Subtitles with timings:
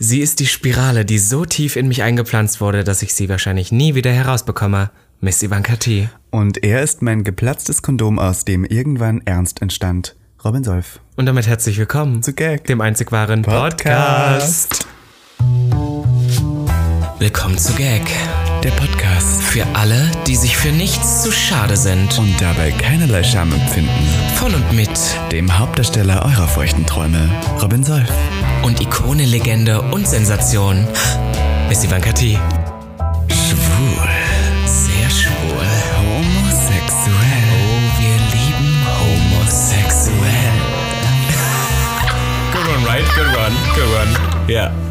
[0.00, 3.72] Sie ist die Spirale, die so tief in mich eingepflanzt wurde, dass ich sie wahrscheinlich
[3.72, 4.90] nie wieder herausbekomme.
[5.20, 6.08] Miss Ivanka T.
[6.30, 10.14] Und er ist mein geplatztes Kondom, aus dem irgendwann Ernst entstand.
[10.44, 11.00] Robin Solf.
[11.16, 12.64] Und damit herzlich willkommen Zu Gag.
[12.66, 14.68] dem einzig wahren Podcast.
[14.70, 14.86] Podcast.
[17.18, 18.02] Willkommen zu Gag,
[18.62, 19.42] Der Podcast.
[19.42, 22.16] für alle, die sich für nichts zu schade sind.
[22.16, 23.90] Und dabei keinerlei Scham empfinden.
[24.36, 24.90] Von und mit
[25.32, 27.28] Dem Hauptdarsteller eurer feuchten Träume,
[27.60, 28.12] Robin Solf.
[28.68, 30.86] Und Ikone, Legende und Sensation.
[31.70, 32.38] Miss Ivanka T.
[33.28, 34.08] Schwul.
[34.66, 35.66] Sehr schwul.
[35.96, 37.44] Homosexuell.
[37.56, 40.58] Oh, wir lieben homosexuell.
[42.52, 43.06] Good one, right?
[43.14, 43.56] Good one.
[43.74, 44.52] Good one.
[44.52, 44.87] Ja.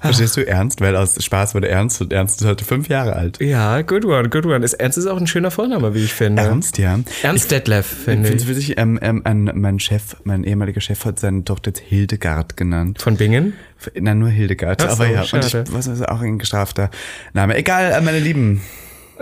[0.00, 0.80] Verstehst du Ernst?
[0.80, 3.40] Weil aus Spaß wurde Ernst und Ernst ist heute fünf Jahre alt.
[3.40, 4.64] Ja, good one, good one.
[4.64, 6.42] Ist, Ernst ist auch ein schöner Vorname, wie ich finde.
[6.42, 6.98] Ernst, ja.
[7.22, 8.48] Ernst Detlef, Ich finde finde ich.
[8.50, 12.56] es witzig, ähm, ähm, ein, mein Chef, mein ehemaliger Chef hat seine Tochter jetzt Hildegard
[12.56, 13.00] genannt.
[13.02, 13.54] Von Bingen?
[13.94, 14.80] Nein, nur Hildegard.
[14.80, 15.64] So, aber ja, und ich, schade.
[15.72, 16.90] was ist auch ein gestrafter
[17.32, 17.56] Name.
[17.56, 18.60] Egal, äh, meine Lieben.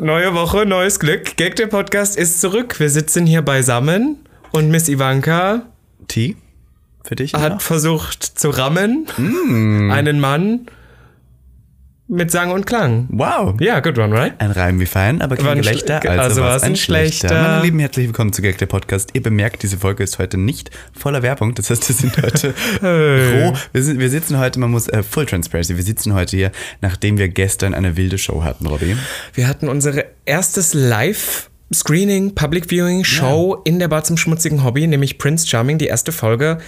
[0.01, 1.37] Neue Woche, neues Glück.
[1.37, 2.79] Gag der Podcast ist zurück.
[2.79, 4.17] Wir sitzen hier beisammen
[4.53, 5.63] und Miss Ivanka
[6.09, 6.37] T,
[7.07, 7.35] für dich?
[7.35, 7.61] hat noch?
[7.61, 9.07] versucht zu rammen.
[9.17, 9.91] Mm.
[9.91, 10.67] Einen Mann
[12.09, 13.09] mit Sang und Klang.
[13.11, 13.61] Wow.
[13.61, 14.33] Ja, good one, right?
[14.39, 17.29] Ein Reim wie fein, aber War kein ein Gelächter, also, also was war's ein schlechter.
[17.29, 17.43] schlechter.
[17.43, 19.11] Meine Lieben, herzlich willkommen zu Gag der Podcast.
[19.15, 21.55] Ihr bemerkt, diese Folge ist heute nicht voller Werbung.
[21.57, 23.55] Das heißt, wir sind heute roh.
[23.73, 27.19] Wir, sind, wir sitzen heute, man muss, äh, Full Transparency, wir sitzen heute hier, nachdem
[27.19, 28.97] wir gestern eine wilde Show hatten, Robby.
[29.34, 34.87] Wir hatten unsere erstes Live- Screening, Public Viewing Show in der Bar zum schmutzigen Hobby,
[34.87, 35.79] nämlich Prince Charming.
[35.79, 36.59] Die erste Folge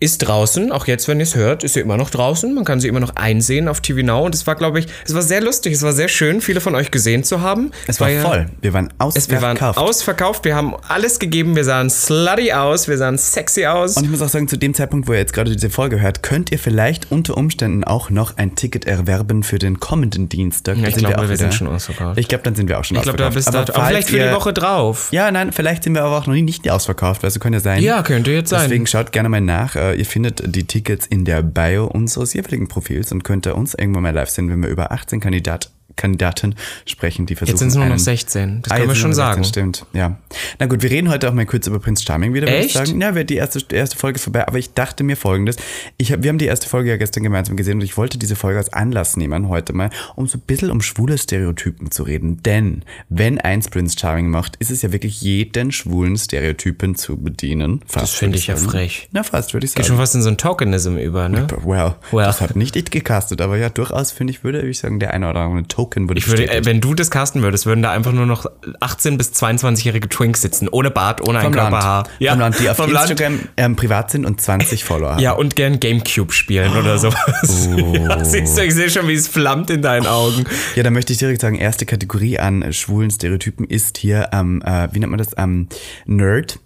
[0.00, 0.70] ist draußen.
[0.72, 2.52] Auch jetzt, wenn ihr es hört, ist sie immer noch draußen.
[2.54, 4.24] Man kann sie immer noch einsehen auf TV Now.
[4.24, 5.72] Und es war, glaube ich, es war sehr lustig.
[5.72, 7.70] Es war sehr schön, viele von euch gesehen zu haben.
[7.86, 8.46] Es war ja- voll.
[8.60, 9.78] Wir waren Es, wir waren ausverkauft.
[9.78, 10.44] ausverkauft.
[10.44, 11.56] Wir haben alles gegeben.
[11.56, 12.88] Wir sahen slutty aus.
[12.88, 13.96] Wir sahen sexy aus.
[13.96, 16.22] Und ich muss auch sagen, zu dem Zeitpunkt, wo ihr jetzt gerade diese Folge hört,
[16.22, 20.76] könnt ihr vielleicht unter Umständen auch noch ein Ticket erwerben für den kommenden Dienstag.
[20.80, 22.18] Da ich glaube, auch wir sind schon ausverkauft.
[22.18, 23.58] Ich glaube, dann sind wir auch schon Ich glaube, da bist du.
[23.58, 25.08] Aber vielleicht für die Woche drauf.
[25.12, 27.82] Ja, nein, vielleicht sind wir aber auch noch nie nicht ausverkauft, also kann ja sein.
[27.82, 28.62] Ja, könnte jetzt sein.
[28.64, 29.76] Deswegen schaut gerne mal nach.
[29.84, 34.04] Äh, Ihr findet die Tickets in der Bio unseres jeweiligen Profils und könnt uns irgendwann
[34.04, 36.54] mal live sehen, wenn wir über 18 Kandidat, Kandidaten
[36.86, 37.52] sprechen, die versuchen.
[37.52, 38.62] Jetzt sind es nur noch einen- 16.
[38.62, 39.42] Das Ah, können wir schon sagen.
[39.44, 40.18] 16, Stimmt, ja.
[40.58, 43.00] Na gut, wir reden heute auch mal kurz über Prince Charming wieder, würde ich sagen.
[43.00, 45.56] Ja, die erste, erste Folge ist vorbei, aber ich dachte mir folgendes.
[45.96, 48.36] Ich hab, wir haben die erste Folge ja gestern gemeinsam gesehen und ich wollte diese
[48.36, 52.42] Folge als Anlass nehmen heute mal, um so ein bisschen um schwule Stereotypen zu reden.
[52.42, 57.80] Denn wenn eins Prince Charming macht, ist es ja wirklich jeden schwulen Stereotypen zu bedienen.
[57.86, 59.08] Fast, Das finde ich ja frech.
[59.12, 59.88] Na, fast, würde ich Geht sagen.
[59.88, 61.46] schon fast in so ein Tokenism über, ne?
[61.64, 62.24] Well, Well.
[62.26, 65.28] das hat nicht ich gecastet, aber ja, durchaus finde ich, würde ich sagen, der eine
[65.30, 68.12] oder andere Token würde Ich würde, äh, wenn du das casten würdest, würden da einfach
[68.12, 68.46] nur noch
[68.80, 72.04] 18- bis 22-jährige Twinks sitzen, ohne Bart, ohne ein Körperhaar.
[72.04, 73.10] vom Land, die auf vom Land.
[73.10, 75.20] Instagram ähm, privat sind und 20 Follower haben.
[75.22, 77.68] Ja, und gern Gamecube spielen oder sowas.
[77.92, 80.44] Ja, siehst du, ich sehe schon, wie es flammt in deinen Augen.
[80.74, 84.88] Ja, da möchte ich direkt sagen, erste Kategorie an schwulen Stereotypen ist hier, ähm, äh,
[84.92, 85.68] wie nennt man das, ähm,
[86.06, 86.58] Nerd.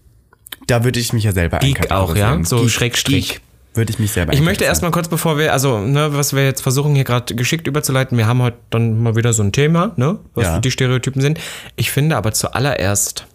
[0.67, 2.39] Da würde ich mich ja selber Geek auch, ja?
[2.45, 3.29] So Geek, Schrägstrich.
[3.29, 3.41] Geek
[3.75, 6.63] würde ich mich selber Ich möchte erstmal kurz, bevor wir, also, ne, was wir jetzt
[6.63, 10.19] versuchen hier gerade geschickt überzuleiten, wir haben heute dann mal wieder so ein Thema, ne,
[10.35, 10.59] was Ja.
[10.59, 11.39] die Stereotypen sind.
[11.77, 13.27] Ich finde aber zuallererst,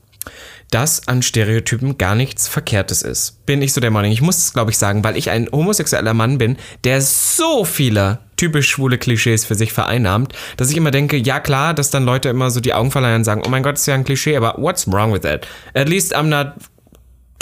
[0.71, 3.45] dass an Stereotypen gar nichts Verkehrtes ist.
[3.45, 4.11] Bin ich so der Meinung.
[4.11, 8.19] Ich muss es, glaube ich, sagen, weil ich ein homosexueller Mann bin, der so viele
[8.37, 12.29] typisch schwule Klischees für sich vereinnahmt, dass ich immer denke, ja klar, dass dann Leute
[12.29, 14.55] immer so die Augen verleihen und sagen, oh mein Gott, ist ja ein Klischee, aber
[14.57, 15.45] what's wrong with that?
[15.75, 16.53] At least I'm not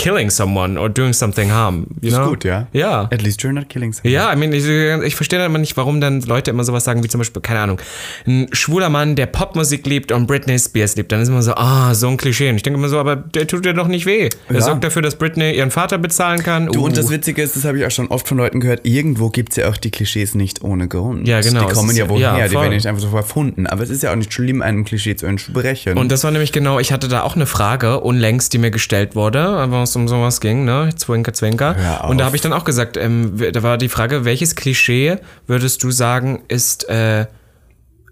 [0.02, 1.86] killing someone or doing something harm.
[2.02, 2.30] You Ist know?
[2.30, 2.68] gut, ja?
[2.74, 3.04] Ja.
[3.12, 4.12] At least you're not killing someone.
[4.14, 7.04] Ja, I mean, ich, ich verstehe dann immer nicht, warum dann Leute immer sowas sagen,
[7.04, 7.80] wie zum Beispiel, keine Ahnung,
[8.26, 11.12] ein schwuler Mann, der Popmusik liebt und Britney Spears liebt.
[11.12, 12.50] Dann ist immer so, ah, so ein Klischee.
[12.50, 14.30] Und ich denke immer so, aber der tut dir doch nicht weh.
[14.50, 14.62] Er Ja.
[14.62, 16.68] sorgt dafür, dass Britney ihren Vater bezahlen kann.
[16.68, 16.96] Du, und Uh.
[16.96, 19.58] das Witzige ist, das habe ich auch schon oft von Leuten gehört, irgendwo gibt es
[19.58, 21.28] ja auch die Klischees nicht ohne Grund.
[21.28, 22.64] Ja, genau, Die kommen ja woher, ja, die voll.
[22.64, 23.68] werden nicht einfach so erfunden.
[23.68, 25.98] Aber es ist ja auch nicht schlimm, einem Klischee zu entsprechen.
[25.98, 29.16] Und das war nämlich genau, ich hatte da auch eine Frage unlängst, die mir gestellt
[29.16, 30.90] wurde, wo es um sowas ging, ne?
[30.96, 31.76] Zwinker, zwinker.
[32.08, 35.18] Und da habe ich dann auch gesagt, ähm, da war die Frage, welches Klischee
[35.48, 37.26] würdest du sagen, ist äh,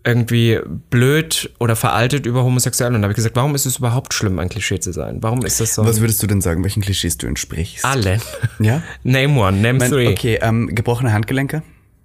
[0.03, 0.59] irgendwie
[0.89, 2.95] blöd oder veraltet über Homosexuelle?
[2.95, 5.17] Und da habe ich gesagt, warum ist es überhaupt schlimm, ein Klischee zu sein?
[5.21, 5.85] Warum ist das so?
[5.85, 7.85] Was würdest du denn sagen, welchen Klischees du entsprichst?
[7.85, 8.19] Alle.
[8.59, 8.81] Ja?
[9.03, 10.07] Name one, name Mein, three.
[10.09, 11.63] okay, ähm, gebrochene Handgelenke?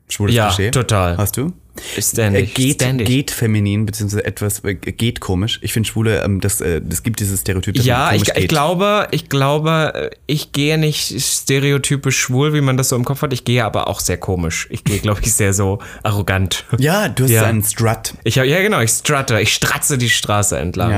[0.08, 0.70] Schwules Ja, Klischee?
[0.70, 1.16] total.
[1.16, 1.52] Hast du?
[1.98, 3.06] Ständig, Äh, geht, ständig.
[3.08, 5.58] geht feminin, beziehungsweise etwas, äh, geht komisch.
[5.60, 9.08] Ich finde Schwule, ähm, das, äh, das gibt dieses Stereotyp, dass Ja, ich, ich glaube,
[9.10, 13.32] ich glaube, äh, ich gehe nicht stereotypisch schwul, wie man das so im Kopf hat.
[13.32, 14.68] Ich gehe aber auch sehr komisch.
[14.70, 16.64] Ich gehe, glaube ich, sehr so arrogant.
[16.78, 17.42] Ja, du hast Ja.
[17.46, 18.14] einen Strut.
[18.22, 20.90] Ich hab, ja, genau, ich strutte, ich stratze die Straße entlang.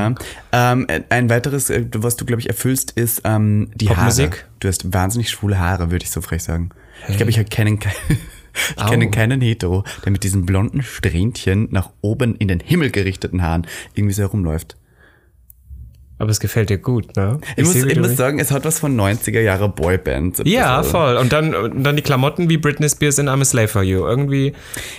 [0.52, 0.72] Ja.
[0.72, 4.30] Ähm, ein weiteres, was du, glaube ich, erfüllst, ist ähm, die Popmusik?
[4.32, 4.44] Haare.
[4.60, 6.68] Du hast wahnsinnig schwule Haare, würde ich so frech sagen.
[7.08, 7.94] Ich glaube, ich kenne keinen.
[8.76, 9.10] Ich kenne Au.
[9.10, 14.14] keinen Hetero, der mit diesen blonden Strähnchen nach oben in den Himmel gerichteten Haaren irgendwie
[14.14, 14.76] so herumläuft.
[16.18, 17.38] Aber es gefällt dir gut, ne?
[17.56, 20.42] Ich, muss, seh, wie ich muss sagen, es hat was von 90er Jahre Boyband.
[20.46, 20.90] Ja, bisschen.
[20.92, 21.16] voll.
[21.16, 24.06] Und dann, und dann die Klamotten wie Britney Spears in I'm a Slave for You.
[24.06, 24.54] Irgendwie.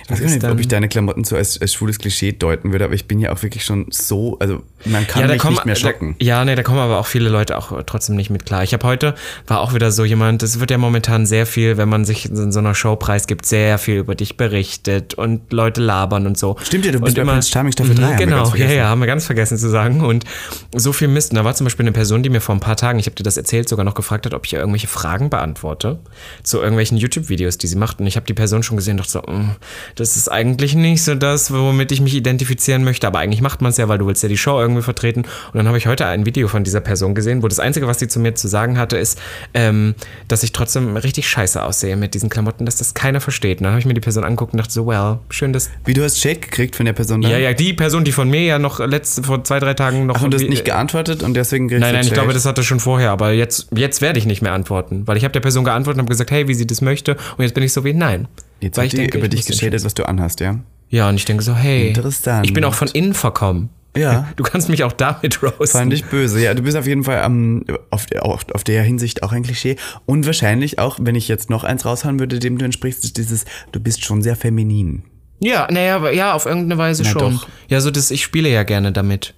[0.06, 2.94] Ich weiß nicht, ob ich deine Klamotten so als, als schwules Klischee deuten würde, aber
[2.94, 5.76] ich bin ja auch wirklich schon so, also man kann ja, mich kommen, nicht mehr
[5.76, 6.16] schocken.
[6.20, 8.62] Da, ja, nee, da kommen aber auch viele Leute auch trotzdem nicht mit klar.
[8.62, 9.16] Ich habe heute,
[9.48, 12.52] war auch wieder so jemand, es wird ja momentan sehr viel, wenn man sich in
[12.52, 16.58] so einer Show preisgibt, sehr viel über dich berichtet und Leute labern und so.
[16.62, 18.72] Stimmt ja, du bist und bei Prince Charming Staffel Mhm, 3, haben wir Genau, ja,
[18.72, 20.02] ja, haben wir ganz vergessen zu sagen.
[20.02, 20.26] Und
[20.76, 21.32] so viel Mist.
[21.32, 23.16] Und da war zum Beispiel eine Person, die mir vor ein paar Tagen, ich habe
[23.16, 26.00] dir das erzählt, sogar noch gefragt hat, ob ich ihr irgendwelche Fragen beantworte
[26.44, 28.00] zu irgendwelchen YouTube-Videos, die sie macht.
[28.00, 29.56] Und ich habe die Person schon gesehen und dachte so, "Mm,
[29.96, 33.08] das ist eigentlich nicht so das, womit ich mich identifizieren möchte.
[33.08, 35.22] Aber eigentlich macht man es ja, weil du willst ja die Show irgendwie vertreten.
[35.22, 38.00] Und dann habe ich heute ein Video von dieser Person gesehen, wo das Einzige, was
[38.00, 39.20] sie zu mir zu sagen hatte, ist,
[39.54, 39.96] ähm,
[40.28, 43.60] dass ich trotzdem richtig scheiße aussehe mit diesen Klamotten, dass das keiner versteht.
[43.60, 45.94] Und dann habe ich mir die Person angeguckt und dachte so, well, schön, dass Wie
[45.94, 47.30] du hast Shake gekriegt von der Person da?
[47.30, 50.18] ja, ja, die Person, die von mir ja noch letzte, vor zwei, drei Tagen noch.
[50.18, 52.80] Ach, und du hast nicht geantwortet und deswegen Nein, nein, ich glaube, das hatte schon
[52.80, 56.00] vorher, aber jetzt, jetzt werde ich nicht mehr antworten, weil ich habe der Person geantwortet
[56.00, 58.28] und habe gesagt, hey, wie sie das möchte, und jetzt bin ich so wie, nein.
[58.60, 60.60] Jetzt weil hat ich die denke, über ich dich geschädet, was du anhast, ja?
[60.90, 62.46] Ja, und ich denke so, hey, Interessant.
[62.46, 63.70] ich bin auch von innen verkommen.
[63.96, 64.28] Ja.
[64.36, 65.80] Du kannst mich auch damit roasten.
[65.80, 66.42] Fand ich böse.
[66.42, 69.76] Ja, du bist auf jeden Fall ähm, auf, auf, auf der Hinsicht auch ein Klischee.
[70.06, 73.46] Und wahrscheinlich auch, wenn ich jetzt noch eins raushauen würde, dem du entsprichst, ist dieses,
[73.72, 75.04] du bist schon sehr feminin.
[75.40, 77.34] Ja, naja, aber ja, auf irgendeine Weise Na schon.
[77.34, 77.48] doch.
[77.68, 79.34] Ja, so das, ich spiele ja gerne damit.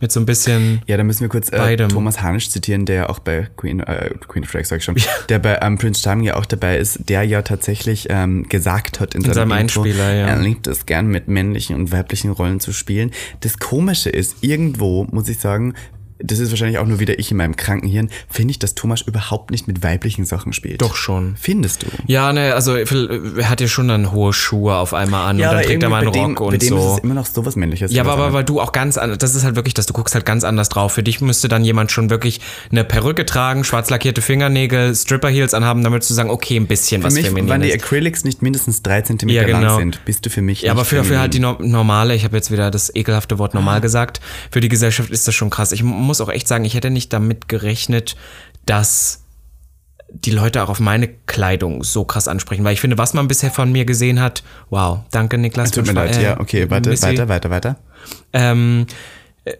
[0.00, 0.80] Mit so ein bisschen.
[0.86, 1.76] Ja, da müssen wir kurz äh.
[1.76, 4.96] Thomas Hanisch zitieren, der ja auch bei Queen, äh, Queen of Drag, sag ich schon,
[5.28, 9.14] der bei ähm, Prince Charming ja auch dabei ist, der ja tatsächlich ähm, gesagt hat
[9.14, 10.26] in, seinem seinem Intro, Einspieler, ja.
[10.28, 13.10] er liebt es gern mit männlichen und weiblichen Rollen zu spielen.
[13.40, 15.74] Das Komische ist, irgendwo, muss ich sagen,
[16.20, 19.02] das ist wahrscheinlich auch nur wieder ich in meinem kranken Hirn, finde ich, dass Thomas
[19.02, 20.82] überhaupt nicht mit weiblichen Sachen spielt.
[20.82, 21.36] Doch schon.
[21.38, 21.86] Findest du?
[22.06, 25.62] Ja, ne, also er hat ja schon dann hohe Schuhe auf einmal an und dann
[25.62, 26.76] trägt er mal einen bei dem, Rock bei und dem so.
[26.78, 27.92] ist es immer noch sowas männliches.
[27.92, 30.14] Ja, aber, aber weil du auch ganz anders, das ist halt wirklich, dass du guckst
[30.14, 30.92] halt ganz anders drauf.
[30.92, 32.40] Für dich müsste dann jemand schon wirklich
[32.70, 37.00] eine Perücke tragen, schwarz lackierte Fingernägel, Stripper Heels anhaben, damit zu sagen, okay, ein bisschen
[37.02, 37.72] für was mich, wenn die.
[37.72, 39.60] Acrylics nicht mindestens drei Zentimeter Ja, genau.
[39.60, 41.20] lang sind, bist du für mich Ja, aber für, für feminin.
[41.20, 43.58] halt die no- normale, ich habe jetzt wieder das ekelhafte Wort Ah.
[43.58, 45.72] normal gesagt, für die Gesellschaft ist das schon krass.
[45.72, 48.16] Ich muss auch echt sagen, ich hätte nicht damit gerechnet,
[48.66, 49.22] dass
[50.10, 53.50] die Leute auch auf meine Kleidung so krass ansprechen, weil ich finde, was man bisher
[53.50, 55.70] von mir gesehen hat, wow, danke Niklas.
[55.70, 57.02] Tut mir leid, äh, ja, okay, warte, Missy.
[57.06, 57.76] weiter, weiter, weiter.
[58.32, 58.86] Ähm,
[59.44, 59.52] äh,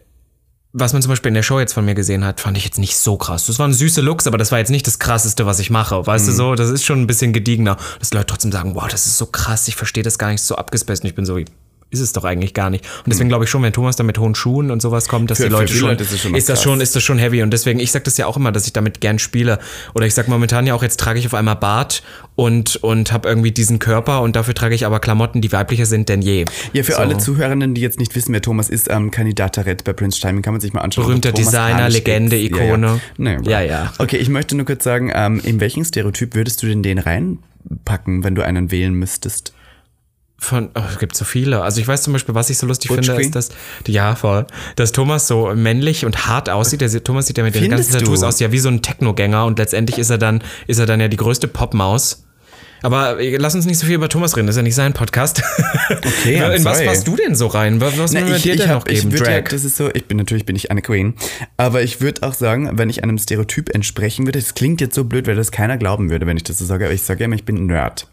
[0.73, 2.79] was man zum Beispiel in der Show jetzt von mir gesehen hat, fand ich jetzt
[2.79, 3.45] nicht so krass.
[3.45, 6.05] Das waren süße Looks, aber das war jetzt nicht das krasseste, was ich mache.
[6.07, 6.29] Weißt Mhm.
[6.31, 7.77] du so, das ist schon ein bisschen gediegener.
[7.99, 10.41] Dass die Leute trotzdem sagen, wow, das ist so krass, ich verstehe das gar nicht
[10.41, 11.03] so abgespaced.
[11.03, 11.45] Und ich bin so, wie,
[11.91, 12.85] ist es doch eigentlich gar nicht.
[12.99, 15.37] Und deswegen glaube ich schon, wenn Thomas da mit hohen Schuhen und sowas kommt, dass
[15.39, 17.41] Für- die Leute schon, Leute ist schon ist das schon, ist das schon heavy.
[17.41, 19.57] Und deswegen, ich sag das ja auch immer, dass ich damit gern spiele.
[19.95, 22.03] Oder ich sag momentan ja auch, jetzt trage ich auf einmal Bart
[22.35, 26.09] und, und habe irgendwie diesen Körper und dafür trage ich aber Klamotten, die weiblicher sind
[26.09, 26.45] denn je.
[26.73, 26.97] Ja, für So.
[26.99, 30.53] alle Zuhörerinnen, die jetzt nicht wissen, wer Thomas ist, ähm, Kandidatarett bei Prince Timing, kann
[30.53, 31.05] man sich mal anschauen.
[31.05, 32.45] Berühmter Designer, Hanisch Legende, ist.
[32.51, 32.87] Ikone.
[32.87, 32.99] Ja, ja.
[33.17, 33.93] Nee, Ja, ja.
[33.97, 38.23] Okay, ich möchte nur kurz sagen, ähm, in welchen Stereotyp würdest du denn den reinpacken,
[38.23, 39.53] wenn du einen wählen müsstest?
[40.41, 41.61] Von, oh, es gibt so viele.
[41.61, 43.27] Also ich weiß zum Beispiel, was ich so lustig Butch finde, Queen?
[43.27, 43.49] ist, dass,
[43.87, 44.47] ja, voll,
[44.77, 46.79] dass Thomas so männlich und hart aussieht.
[46.81, 48.27] Der, Thomas sieht ja mit den Findest ganzen Tattoos du?
[48.27, 51.09] aus, ja, wie so ein Technogänger und letztendlich ist er dann, ist er dann ja
[51.09, 52.23] die größte Popmaus.
[52.81, 55.43] Aber lass uns nicht so viel über Thomas reden, das ist ja nicht sein Podcast.
[55.89, 57.81] Okay, In was passt du denn so rein?
[57.81, 58.97] Was, Na, ich, dir ich denn hab, noch geben?
[58.97, 59.49] ich würd ja, Drag.
[59.49, 61.15] das ist so, ich bin natürlich bin ich eine Queen,
[61.57, 65.03] aber ich würde auch sagen, wenn ich einem Stereotyp entsprechen würde, das klingt jetzt so
[65.03, 67.35] blöd, weil das keiner glauben würde, wenn ich das so sage, aber ich sage immer,
[67.35, 68.07] ich bin ein Nerd.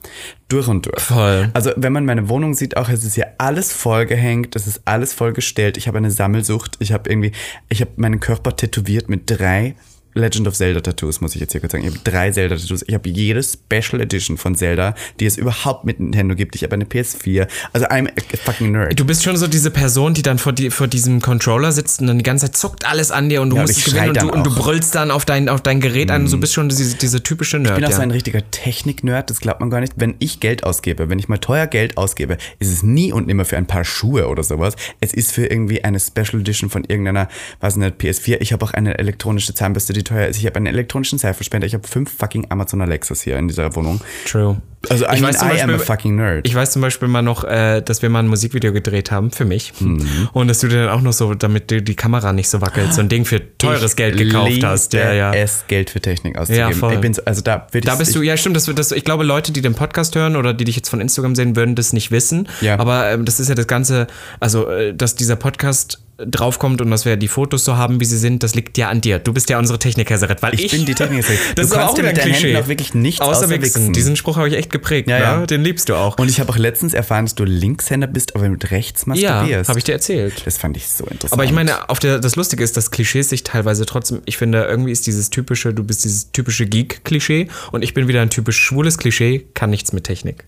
[0.48, 1.02] Durch und durch.
[1.02, 1.50] Voll.
[1.54, 5.12] Also, wenn man meine Wohnung sieht, auch es ist ja alles vollgehängt, es ist alles
[5.12, 5.76] vollgestellt.
[5.76, 7.32] Ich habe eine Sammelsucht, ich habe irgendwie,
[7.68, 9.74] ich habe meinen Körper tätowiert mit drei
[10.16, 11.84] Legend of Zelda Tattoos, muss ich jetzt hier kurz sagen.
[11.84, 12.82] Ich habe drei Zelda Tattoos.
[12.86, 16.56] Ich habe jede Special Edition von Zelda, die es überhaupt mit Nintendo gibt.
[16.56, 17.46] Ich habe eine PS4.
[17.72, 18.98] Also I'm a fucking nerd.
[18.98, 22.06] Du bist schon so diese Person, die dann vor, die, vor diesem Controller sitzt und
[22.06, 24.30] dann die ganze Zeit zuckt alles an dir und du Ja, musst gewinnen und du,
[24.30, 26.28] und du brüllst dann auf dein, auf dein Gerät an.
[26.28, 27.72] Du bist schon diese, diese typische Nerd.
[27.72, 27.96] Ich bin auch ja.
[27.96, 29.94] so ein richtiger Technik-Nerd, das glaubt man gar nicht.
[29.96, 33.44] Wenn ich Geld ausgebe, wenn ich mal teuer Geld ausgebe, ist es nie und nimmer
[33.44, 34.76] für ein paar Schuhe oder sowas.
[35.00, 37.28] Es ist für irgendwie eine Special Edition von irgendeiner,
[37.60, 38.38] was nicht, PS4.
[38.40, 40.38] Ich habe auch eine elektronische Zahnbürste, die teuer ist.
[40.38, 41.66] Ich habe einen elektronischen Seifenspender.
[41.66, 44.00] Ich habe fünf fucking Amazon Alexas hier in dieser Wohnung.
[44.26, 44.60] True.
[44.88, 46.46] Also Ich weiß zum I am a Beispiel- fucking nerd.
[46.46, 49.44] Ich weiß zum Beispiel mal noch, äh, dass wir mal ein Musikvideo gedreht haben für
[49.44, 49.72] mich.
[49.80, 50.28] Mhm.
[50.32, 52.94] Und dass du dir dann auch noch so, damit du die Kamera nicht so wackelt,
[52.94, 54.92] so ein Ding für teures Ich Geld gekauft hast.
[54.92, 55.32] Ja, ja.
[55.34, 56.70] es, Geld für Technik auszugeben.
[56.70, 56.96] Ja, voll.
[56.98, 59.60] Bin so, also da Da bist du, ja stimmt, das, das, ich glaube, Leute, die
[59.60, 62.48] den Podcast hören oder die dich jetzt von Instagram sehen, würden das nicht wissen.
[62.60, 62.78] Ja.
[62.78, 64.06] Aber ähm, das ist ja das Ganze,
[64.38, 68.16] also, äh, dass dieser Podcast draufkommt und dass wir die Fotos so haben, wie sie
[68.16, 69.18] sind, das liegt ja an dir.
[69.18, 71.38] Du bist ja unsere Technikhäserin, weil ich, Ich bin die Technikhäserin.
[71.54, 72.48] Das Du ist kannst auch wieder mit ein Klischee.
[72.48, 73.62] Händen auch wirklich nichts außer, außer wichsen.
[73.62, 73.92] wichsen.
[73.92, 75.08] Diesen Spruch habe ich echt geprägt.
[75.08, 75.24] Ja, ne?
[75.24, 75.46] ja.
[75.46, 76.18] Den liebst du auch.
[76.18, 79.68] Und ich habe auch letztens erfahren, dass du Linkshänder bist, aber mit rechts ja, masturbierst.
[79.68, 80.42] habe ich dir erzählt.
[80.46, 81.32] das fand ich so interessant.
[81.32, 84.64] Aber ich meine, auf der, das Lustige ist, dass Klischees sich teilweise trotzdem, ich finde,
[84.64, 88.58] irgendwie ist dieses typische, du bist dieses typische Geek-Klischee und ich bin wieder ein typisch
[88.58, 90.44] schwules Klischee, kann nichts mit Technik.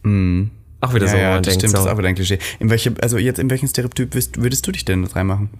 [0.80, 2.14] Auch wieder ja, so, ja, man das denkt, stimmt, das ist so, auch wieder ein
[2.14, 2.38] Klischee.
[2.61, 5.50] In welche, also jetzt in welchen Stereotyp würdest, würdest du dich denn reinmachen?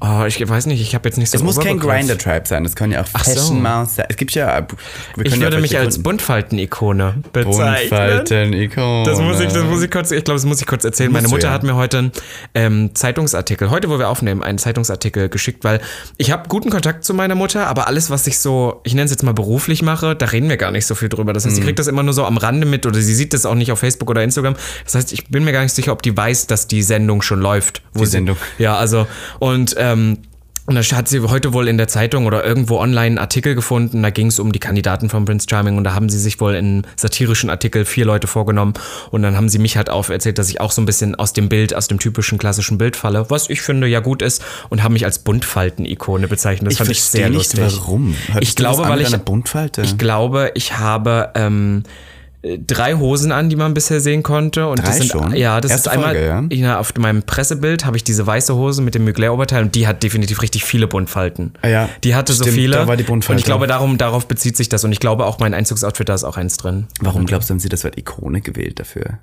[0.00, 1.78] oh, ich weiß nicht, ich habe jetzt nicht so Es muss kein.
[1.78, 3.32] Grinder-Tribe sein, das kann ja auch Ach so.
[3.32, 4.06] Fashion Mouse sein.
[4.08, 4.58] Es gibt ja.
[4.58, 6.02] Ich können ja würde mich als.
[6.02, 7.88] Buntfalten-Ikone bezeichnen.
[7.88, 9.04] Buntfalten-Ikone.
[9.06, 11.10] Das muss, ich, das muss ich kurz, ich glaube, das muss ich kurz erzählen.
[11.10, 11.54] Musst Meine Mutter ja.
[11.54, 12.12] hat mir heute einen
[12.54, 15.80] ähm, Zeitungsartikel, heute, wo wir aufnehmen, einen Zeitungsartikel geschickt, weil
[16.18, 19.10] ich habe guten Kontakt zu meiner Mutter, aber alles, was ich so, ich nenne es
[19.12, 21.32] jetzt mal beruflich mache, da reden wir gar nicht so viel drüber.
[21.32, 21.60] Das heißt, Mhm.
[21.60, 23.70] sie kriegt das immer nur so am Rande mit oder sie sieht das auch nicht
[23.72, 24.51] auf Facebook oder Instagram.
[24.84, 27.40] Das heißt, ich bin mir gar nicht sicher, ob die weiß, dass die Sendung schon
[27.40, 27.82] läuft.
[27.94, 28.36] Wo Die sie, Sendung.
[28.58, 29.06] Ja, also,
[29.38, 30.18] und, ähm,
[30.64, 34.00] und da hat sie heute wohl in der Zeitung oder irgendwo online einen Artikel gefunden,
[34.00, 36.54] da ging es um die Kandidaten von Prince Charming und da haben sie sich wohl
[36.54, 38.74] in einem satirischen Artikel vier Leute vorgenommen
[39.10, 41.32] und dann haben sie mich halt auf erzählt, dass ich auch so ein bisschen aus
[41.32, 44.84] dem Bild, aus dem typischen klassischen Bild falle, was ich finde ja gut ist und
[44.84, 46.66] haben mich als Buntfalten-Ikone bezeichnet.
[46.68, 47.78] Das Ich fand ich verstehe sehr nicht, lustig.
[47.80, 48.14] warum.
[48.28, 49.82] Hattest Ich glaube, weil ich, Buntfalte?
[49.82, 51.82] ich glaube, ich habe ähm,
[52.42, 54.66] drei Hosen an, die man bisher sehen konnte.
[54.68, 55.34] Und Drei das sind, schon?
[55.36, 56.78] Ja, das Erste ist einmal Folge, ja?
[56.78, 60.42] auf meinem Pressebild habe ich diese weiße Hose mit dem Mugler-Oberteil und die hat definitiv
[60.42, 61.52] richtig viele Buntfalten.
[61.62, 62.76] Ah ja, Die hatte so stimmt, viele.
[62.76, 63.38] da war die und Buntfalte.
[63.40, 64.84] ich glaube, darum, darauf bezieht sich das.
[64.84, 66.86] Und ich glaube auch mein Einzugsoutfit, da ist auch eins drin.
[67.00, 69.18] Warum glaubst du, haben sie das Wort Ikone gewählt dafür?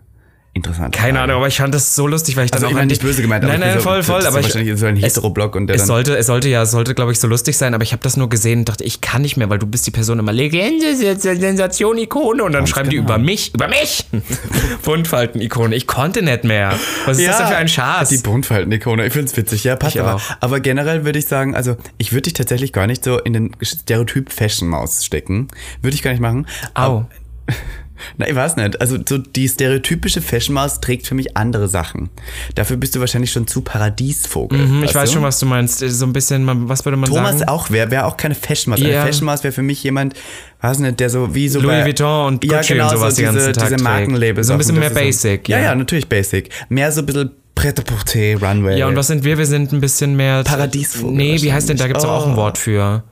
[0.52, 0.94] Interessant.
[0.96, 2.88] Keine Ahnung, aber ich fand das so lustig, weil ich Also dann ich auch die-
[2.88, 4.26] nicht böse gemeint, aber Nein, nein, so- voll, voll.
[4.26, 6.96] Aber ich, wahrscheinlich so ein Hetero-Blog und der es sollte, es sollte ja, es sollte,
[6.96, 9.22] glaube ich, so lustig sein, aber ich habe das nur gesehen und dachte, ich kann
[9.22, 12.96] nicht mehr, weil du bist die Person immer Legende, Sensation, Ikone und dann schreiben die
[12.98, 13.08] genau.
[13.10, 14.06] über mich, über mich,
[14.84, 15.76] Buntfalten-Ikone.
[15.76, 16.74] Ich konnte nicht mehr.
[17.06, 18.10] Was ist das denn für ein Schatz?
[18.10, 20.16] Die Buntfalten-Ikone, ich find's witzig, ja, passt Ich aber.
[20.16, 20.22] auch.
[20.40, 23.52] Aber generell würde ich sagen, also ich würde dich tatsächlich gar nicht so in den
[23.62, 25.48] Stereotyp Fashion-Maus stecken.
[25.82, 26.48] Würde ich gar nicht machen.
[26.74, 27.06] Au.
[28.18, 28.80] Na, ich weiß nicht.
[28.82, 32.10] Also so die stereotypische Fashion-Maus trägt für mich andere Sachen.
[32.56, 34.60] Dafür bist du wahrscheinlich schon zu Paradiesvogel.
[34.60, 35.16] Hm, Ich weiß du?
[35.16, 35.80] schon, was du meinst.
[35.80, 37.50] So ein bisschen, was würde man Thomas sagen?
[37.50, 38.80] auch wäre, wäre auch keine Fashion-Maus.
[38.80, 39.02] Ja.
[39.02, 40.14] Eine Fashion-Maus wäre für mich jemand,
[40.62, 43.16] weiß nicht, der so wie so Louis bei, Vuitton und ja, Gucci genau, und sowas
[43.16, 43.84] so diese, ganzen Tag diese trägt.
[43.84, 44.48] Markenlabels.
[44.48, 45.64] So ein bisschen mehr basic, Ja, ja.
[45.66, 46.50] ja, natürlich basic.
[46.70, 48.78] Mehr so ein bisschen Pret-à-porter, Runway.
[48.80, 49.38] Ja, und was sind wir?
[49.38, 50.44] Wir sind ein bisschen mehr.
[50.44, 52.38] Paradiesvogel Nee, wie heißt denn, da gibt es auch ein Oh.
[52.38, 53.04] Wort für.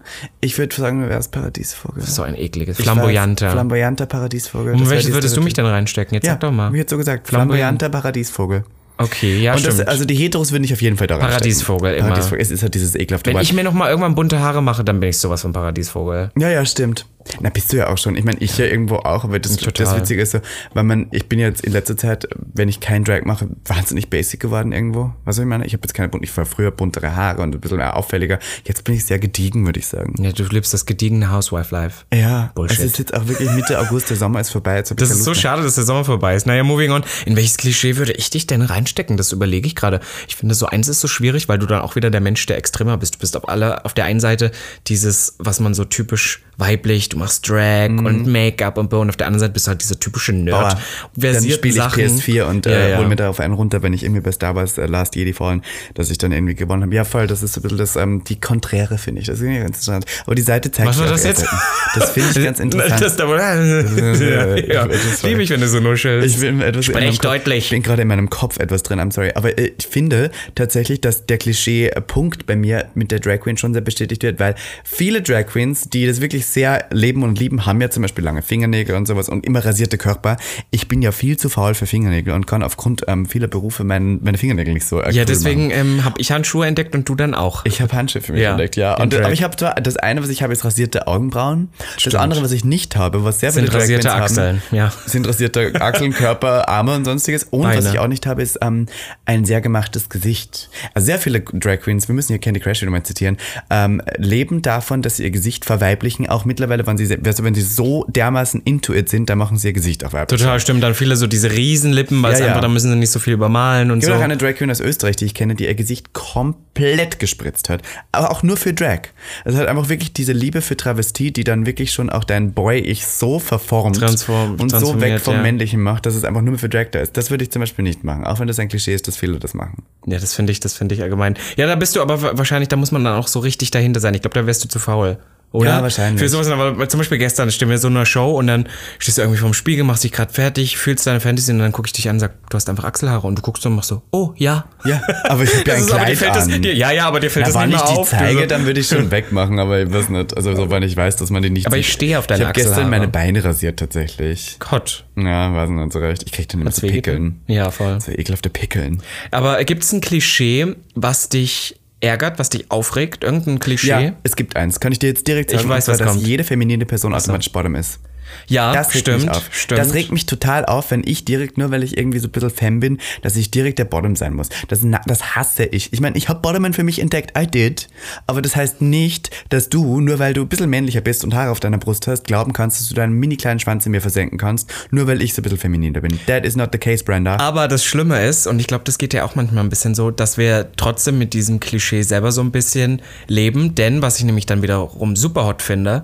[0.42, 2.04] Ich würde sagen, du wärst Paradiesvogel.
[2.04, 2.78] So ein ekliges.
[2.78, 3.52] Flamboyanter.
[3.52, 4.74] Flamboyanter Paradiesvogel.
[4.74, 6.16] Und Das welches würdest du mich denn reinstecken?
[6.16, 6.72] Jetzt Ja, sag doch mal.
[6.74, 7.28] wie jetzt so gesagt.
[7.28, 7.80] Flamboyant.
[7.80, 8.64] Flamboyanter Paradiesvogel.
[9.00, 9.90] Okay, ja, und das, stimmt.
[9.90, 11.18] also die Heteros würden ich auf jeden Fall da.
[11.20, 12.08] Paradiesvogel immer.
[12.08, 12.42] Paradiesvogel.
[12.42, 13.44] Es ist halt dieses ekelhafte Wenn Wort.
[13.44, 16.32] ich mir noch mal irgendwann bunte Haare mache, dann bin ich sowas von Paradiesvogel.
[16.36, 17.06] Ja, ja, stimmt.
[17.40, 18.16] Na, bist du ja auch schon.
[18.16, 19.86] Ich meine, ich ja irgendwo auch, aber das, Total.
[19.86, 20.40] das Witzige ist so,
[20.74, 24.40] weil man, ich bin jetzt in letzter Zeit, wenn ich keinen Drag mache, wahnsinnig basic
[24.40, 25.14] geworden irgendwo.
[25.26, 25.66] Was ich meine?
[25.66, 28.40] Ich habe jetzt keine bunten, ich war früher buntere Haare und ein bisschen mehr auffälliger.
[28.66, 30.22] Jetzt bin ich sehr gediegen, würde ich sagen.
[30.22, 32.06] Ja, du lebst das gediegene Housewife-Life.
[32.14, 32.80] Ja, Bullshit.
[32.80, 34.82] es ist jetzt auch wirklich Mitte August, der Sommer ist vorbei.
[34.82, 35.40] Das ist so mehr.
[35.40, 36.48] schade, dass der Sommer vorbei ist.
[36.48, 37.04] Naja, moving on.
[37.26, 39.18] In welches Klischee würde ich dich denn reinstecken?
[39.18, 40.00] Das überlege ich gerade.
[40.28, 42.58] Ich finde, so eins ist so schwierig, weil du dann auch wieder der Mensch der
[42.58, 43.16] Extremer bist.
[43.16, 44.52] Du bist auf alle, auf der einen Seite
[44.88, 49.16] dieses, was man so typisch weiblich, du machst Drag und Make-up und so, und auf
[49.18, 50.74] der anderen Seite bist du halt dieser typische Nerd.
[50.76, 51.22] Mhm.
[51.22, 51.34] Bauer.
[51.34, 52.04] Dann spiele ich Sachen.
[52.04, 52.98] PS4 und Ja, äh, ja.
[52.98, 55.62] hol mir darauf einen runter, wenn ich irgendwie bei Star Wars äh, Last Jedi Fallen,
[55.94, 56.96] dass ich dann irgendwie gewonnen habe.
[56.96, 59.28] Ja, voll, das ist so ein bisschen das, ähm, die Konträre, finde ich.
[59.28, 60.06] Das ist irgendwie ganz interessant.
[60.26, 61.40] Aber die Seite zeigt Was sich war das jetzt?
[61.42, 61.56] selten.
[61.96, 63.02] Das finde ich ganz interessant.
[63.02, 64.88] Das da wohl, ja, ja.
[64.88, 66.36] Das Liebe ich, wenn du so nuschelst.
[66.36, 67.66] Ich bin etwas Sprech deutlich.
[67.66, 69.32] Ich bin gerade in meinem Kopf etwas drin, I'm sorry.
[69.36, 73.74] Aber äh, ich finde tatsächlich, dass der Klischee-Punkt bei mir mit der Drag Queen schon
[73.74, 77.82] sehr bestätigt wird, weil viele Drag Queens, die das wirklich sehr leben und lieben, haben
[77.82, 80.38] ja zum Beispiel lange Fingernägel und sowas und immer rasierte Körper.
[80.72, 84.20] Ich bin ja viel zu faul für Fingernägel und kann aufgrund ähm, vieler Berufe mein,
[84.24, 87.16] meine Fingernägel nicht so äh, ja, cool deswegen ähm, habe ich Handschuhe entdeckt und du
[87.16, 87.66] dann auch.
[87.66, 88.96] Ich habe Handschuhe für mich Ja, entdeckt, ja.
[88.98, 91.70] Und, aber ich habe zwar, das eine, was ich habe, ist rasierte Augenbrauen.
[91.78, 92.16] Das Stimmt.
[92.16, 94.92] andere, was ich nicht habe, was sehr Sind rasierte Achseln, haben, ja.
[95.06, 97.44] sind rasierte Achseln, Körper, Arme und sonstiges.
[97.46, 97.90] Und was Beine.
[97.90, 98.88] ich auch nicht habe, ist ähm,
[99.26, 100.70] ein sehr gemachtes Gesicht.
[100.94, 103.38] Also sehr viele Drag Queens, wir müssen hier Candy Crush wieder mal zitieren,
[103.70, 106.30] ähm, leben davon, dass sie ihr Gesicht verweiblichen.
[106.38, 109.70] Auch mittlerweile, wenn sie, also wenn sie so dermaßen into it sind, dann machen sie
[109.70, 110.40] ihr Gesicht auch weiblich.
[110.40, 110.84] Total stimmt.
[110.84, 112.46] Dann viele so diese Riesenlippen, weil Ja, es ja.
[112.50, 114.20] einfach, da müssen sie nicht so viel übermalen und Es gibt so.
[114.20, 117.82] auch eine Drag Queen aus Österreich, die ich kenne, die ihr Gesicht komplett gespritzt hat.
[118.12, 119.00] Aber auch nur für Drag.
[119.46, 123.06] Es hat einfach wirklich diese Liebe für Travestie, die dann wirklich schon auch dein Boy-Ich
[123.08, 125.42] so verformt Transform- und so weg vom ja.
[125.42, 127.18] Männlichen macht, dass es einfach nur für Drag da ist.
[127.18, 128.26] Das würde ich zum Beispiel nicht machen.
[128.26, 129.84] Auch wenn das ein Klischee ist, dass viele das machen.
[130.06, 131.36] Ja, das finde ich, das finde ich allgemein.
[131.56, 134.00] Ja, da bist du aber wa- wahrscheinlich, da muss man dann auch so richtig dahinter
[134.00, 134.14] sein.
[134.14, 135.18] Ich glaube, da wärst du zu faul.
[135.54, 135.70] Oder?
[135.70, 136.22] Ja, wahrscheinlich.
[136.22, 138.68] Für sowas, aber zum Beispiel gestern stehen wir so in einer Show und dann
[139.00, 141.88] stehst du irgendwie vorm Spiegel, machst dich gerade fertig, fühlst deine Fantasy und dann gucke
[141.88, 143.88] ich dich an und sag, du hast einfach Achselhaare und du guckst so und machst
[143.90, 144.66] so, oh, ja.
[144.84, 146.62] Ja, aber ich habe ja ein Das ist, aber dir Kleid fällt das, an.
[146.62, 148.10] dir, ja, ja, aber dir fällt Na, das nicht ich mehr die auf.
[148.10, 150.36] zeige, Du- dann würde ich schon wegmachen, aber ich weiß nicht.
[150.36, 152.46] Also, so, wenn ich weiß, dass man die nicht Aber ich stehe auf deine Ich
[152.48, 152.90] habe gestern Achselhaare.
[152.92, 154.58] meine Beine rasiert, tatsächlich.
[154.60, 155.06] Gott.
[155.16, 156.24] Ja, weiß nicht so recht.
[156.26, 157.40] Ich krieg dann immer so Pickeln.
[157.48, 158.00] Ja, voll.
[158.02, 159.02] So ekelhafte Pickeln.
[159.32, 163.24] Aber gibt es ein Klischee, was dich ärgert, was dich aufregt?
[163.24, 163.88] Irgendein Klischee?
[163.88, 164.80] Ja, es gibt eins.
[164.80, 166.22] Kann ich dir jetzt direkt sagen, Ich weiß, was dass kommt.
[166.26, 168.00] jede feminine Person automatisch Bottom ist.
[168.48, 169.22] Ja, Das regt stimmt.
[169.26, 169.50] mich auf.
[169.52, 169.80] Stimmt.
[169.80, 172.50] Das regt mich total auf, wenn ich direkt, nur weil ich irgendwie so ein bisschen
[172.50, 174.50] Fan bin, dass ich direkt der Bottom sein muss.
[174.68, 175.92] Das, das hasse ich.
[175.94, 177.88] Ich meine, ich habe Bottomen für mich entdeckt, I did.
[178.26, 181.52] Aber das heißt nicht, dass du, nur weil du ein bisschen männlicher bist und Haare
[181.52, 184.38] auf deiner Brust hast, glauben kannst, dass du deinen mini kleinen Schwanz in mir versenken
[184.38, 186.20] kannst, nur weil ich so ein bisschen femininer bin.
[186.28, 187.38] That is not the case, Brenda.
[187.38, 190.12] Aber das Schlimme ist, und ich glaube, das geht ja auch manchmal ein bisschen so,
[190.12, 193.76] dass wir trotzdem mit diesem Klischee selber so ein bisschen leben.
[193.76, 196.04] Denn was ich nämlich dann wiederum super hot finde,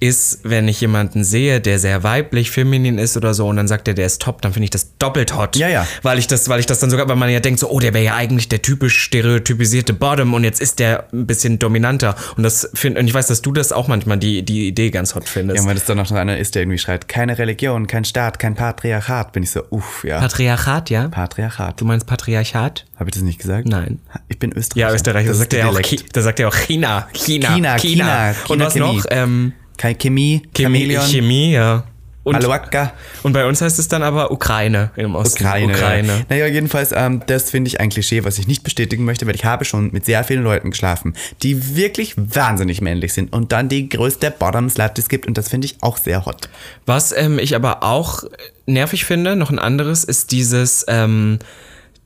[0.00, 3.88] ist, wenn ich jemanden sehe, der sehr weiblich, feminin ist oder so, und dann sagt
[3.88, 5.56] er, der ist top, dann finde ich das doppelt hot.
[5.56, 5.86] Ja, ja.
[6.02, 7.94] Weil ich das, weil ich das dann sogar, weil man ja denkt, so, oh, der
[7.94, 12.16] wäre ja eigentlich der typisch stereotypisierte Bottom und jetzt ist der ein bisschen dominanter.
[12.36, 15.14] Und das find, und ich weiß, dass du das auch manchmal die, die Idee ganz
[15.14, 15.62] hot findest.
[15.62, 18.54] Ja, weil das dann noch einer ist, der irgendwie schreit, keine Religion, kein Staat, kein
[18.54, 20.20] Patriarchat, bin ich so, uff, ja.
[20.20, 21.08] Patriarchat, ja?
[21.08, 21.80] Patriarchat.
[21.80, 22.84] Du meinst Patriarchat?
[22.96, 23.66] Habe ich das nicht gesagt?
[23.66, 24.00] Nein.
[24.28, 24.88] Ich bin Österreicher.
[24.88, 25.80] Ja, Österreich, da sagt er der auch,
[26.12, 28.96] da sagt er auch China, China, China, China, Und China, was Chemie.
[28.96, 29.04] noch?
[29.10, 31.84] Ähm, Kein Chemie, Chemie, Chameleon, Chemie, ja.
[32.24, 32.94] Und, Malawaka.
[33.22, 35.44] und bei uns heißt es dann aber Ukraine im Osten.
[35.44, 35.74] Ukraine.
[35.74, 36.08] Ukraine.
[36.08, 36.24] Ja.
[36.30, 39.44] Naja, jedenfalls, ähm, das finde ich ein Klischee, was ich nicht bestätigen möchte, weil ich
[39.44, 43.90] habe schon mit sehr vielen Leuten geschlafen, die wirklich wahnsinnig männlich sind und dann die
[43.90, 46.48] größte Bottom-Slut, die es gibt und das finde ich auch sehr hot.
[46.86, 48.24] Was ähm, ich aber auch
[48.64, 51.40] nervig finde, noch ein anderes, ist dieses, ähm,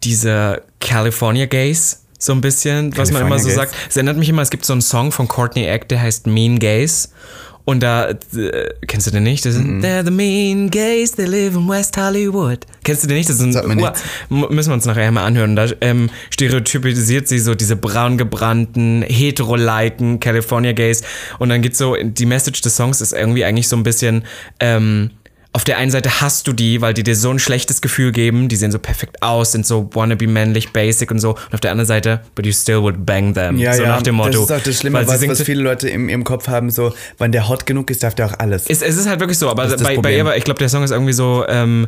[0.03, 2.03] diese California Gays.
[2.21, 3.55] So ein bisschen, was man immer so Gays.
[3.55, 3.75] sagt.
[3.89, 6.59] Es erinnert mich immer, es gibt so einen Song von Courtney Act, der heißt Mean
[6.59, 7.13] Gays.
[7.69, 8.17] Und da, äh,
[8.87, 9.45] kennst du den nicht?
[9.45, 12.61] Das sind, They're the mean gays, they live in West Hollywood.
[12.83, 13.29] Kennst du den nicht?
[13.29, 13.93] Das mir
[14.31, 15.55] Ur- müssen wir uns nachher mal anhören.
[15.55, 21.03] Da ähm, stereotypisiert sie so diese braun gebrannten, hetero-liken California Gays.
[21.39, 24.25] Und dann geht so, die Message des Songs ist irgendwie eigentlich so ein bisschen,
[24.61, 25.11] ähm,
[25.55, 28.49] auf der einen Seite hast du die, weil die dir so ein schlechtes Gefühl geben,
[28.49, 31.30] die sehen so perfekt aus, sind so wannabe männlich, basic und so.
[31.30, 33.58] Und auf der anderen Seite, but you still would bang them.
[33.73, 34.32] so nach dem Motto.
[34.32, 36.93] das ist auch das Schlimme, Weil was, was viele Leute im, im Kopf haben, so,
[37.17, 38.67] wenn der hot genug ist, darf der auch alles.
[38.69, 40.69] Es, es ist halt wirklich so, aber ist bei, bei ihr, war- ich glaube, der
[40.69, 41.87] Song ist irgendwie so, ähm,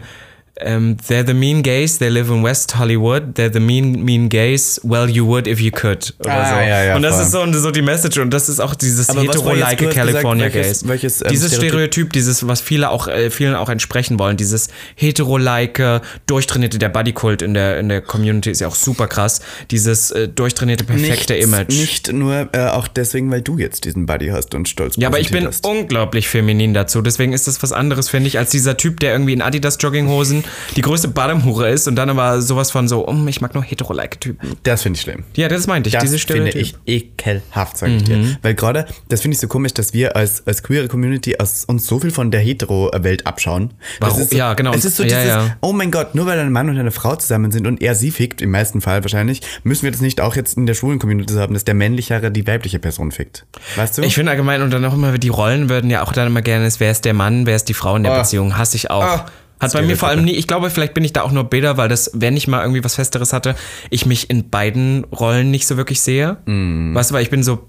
[0.65, 4.81] ähm, they're the mean gays, they live in West Hollywood, they're the mean, mean gays,
[4.85, 6.15] well, you would if you could.
[6.21, 6.55] Oder Ah, so.
[6.57, 7.25] ja, ja, und das voll.
[7.49, 10.81] ist so, so die Message und das ist auch dieses hetero-like hast gesagt, California welches-
[10.81, 10.89] Gays.
[10.89, 14.69] welches, ähm, dieses Stereotyp- Stereotyp, dieses, was viele auch, äh, vielen auch entsprechen wollen, dieses
[14.97, 15.81] hetero-like,
[16.27, 20.29] durchtrainierte, der Bodykult in der, in der Community ist ja auch super krass, dieses äh,
[20.29, 21.69] durchtrainierte, perfekte Nichts- Image.
[21.69, 25.19] Nicht nur äh, auch deswegen, weil du jetzt diesen Buddy hast und stolz Ja, aber
[25.21, 25.67] ich bin hast.
[25.67, 27.03] unglaublich feminin dazu.
[27.03, 30.45] Deswegen ist das was anderes, finde ich, als dieser Typ, der irgendwie in Adidas Jogginghosen
[30.77, 34.21] die größte Bottomhure ist und dann aber sowas von so, um, ich mag nur hetero-like
[34.21, 34.57] Typen.
[34.63, 35.25] Das finde ich schlimm.
[35.35, 36.77] Ja, das meinte ich, Das diese finde Stereotyp.
[36.87, 38.37] ich ekelhaft, sage ich dir.
[38.43, 41.87] Weil gerade, das finde ich so komisch, dass wir als, als queere Community aus, uns
[41.87, 43.73] so viel von der Hetero-Welt abschauen.
[44.01, 44.21] Warum?
[44.21, 44.73] ist so, Ja, genau.
[44.73, 45.57] Es ist so dieses, ja.
[45.61, 48.11] oh mein Gott, nur weil ein Mann und eine Frau zusammen sind und er sie
[48.11, 51.35] fickt, im meisten Fall wahrscheinlich, müssen wir das nicht auch jetzt in der schwulen Community
[51.35, 53.45] haben, dass der männlichere die weibliche Person fickt.
[53.77, 54.03] Weißt du?
[54.03, 56.69] Ich finde allgemein, und dann auch immer, die Rollen würden ja auch dann immer gerne,
[56.79, 58.19] wer ist der Mann, wer ist die Frau in der Ah.
[58.23, 59.03] Beziehung, hasse ich auch.
[59.03, 59.27] Ah.
[59.61, 61.77] Hat bei mir vor allem nie, ich glaube, vielleicht bin ich da auch nur bitter,
[61.77, 63.55] weil das, wenn ich mal irgendwie was Festeres hatte,
[63.91, 66.39] ich mich in beiden Rollen nicht so wirklich sehe.
[66.47, 67.69] Weißt du, weil ich bin so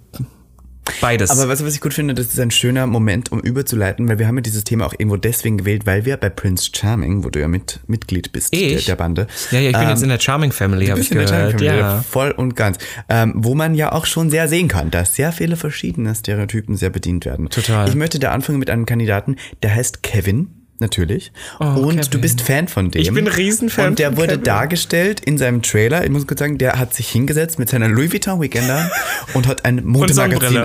[1.00, 1.30] beides.
[1.30, 1.40] Mm.
[1.40, 2.14] Aber weißt du, was ich gut finde?
[2.14, 5.18] Das ist ein schöner Moment, um überzuleiten, weil wir haben ja dieses Thema auch irgendwo
[5.18, 8.96] deswegen gewählt, weil wir bei Prince Charming, wo du ja mit, Mitglied bist der, der
[8.96, 9.28] Bande.
[9.52, 11.38] ja, ja, ich bin ähm, jetzt in der Charming Family, habe ich bisschen in der
[11.38, 11.58] gehört.
[11.58, 12.02] Time Family, Ja.
[12.02, 12.78] Voll und ganz.
[13.10, 16.90] Ähm, wo man ja auch schon sehr sehen kann, dass sehr viele verschiedene Stereotypen sehr
[16.90, 17.50] bedient werden.
[17.50, 17.88] Total.
[17.88, 20.61] Ich möchte da anfangen mit einem Kandidaten, der heißt Kevin.
[20.82, 21.32] Natürlich.
[21.60, 22.02] und Oh, Kevin.
[22.10, 23.02] du bist Fan von dem.
[23.02, 24.44] Ich bin Riesenfan Und der wurde Kevin.
[24.44, 26.04] dargestellt in seinem Trailer.
[26.04, 28.92] Ich muss kurz sagen, der hat sich hingesetzt mit seiner Louis Vuitton Weekender
[29.34, 29.80] und hat ein.
[29.86, 30.12] Und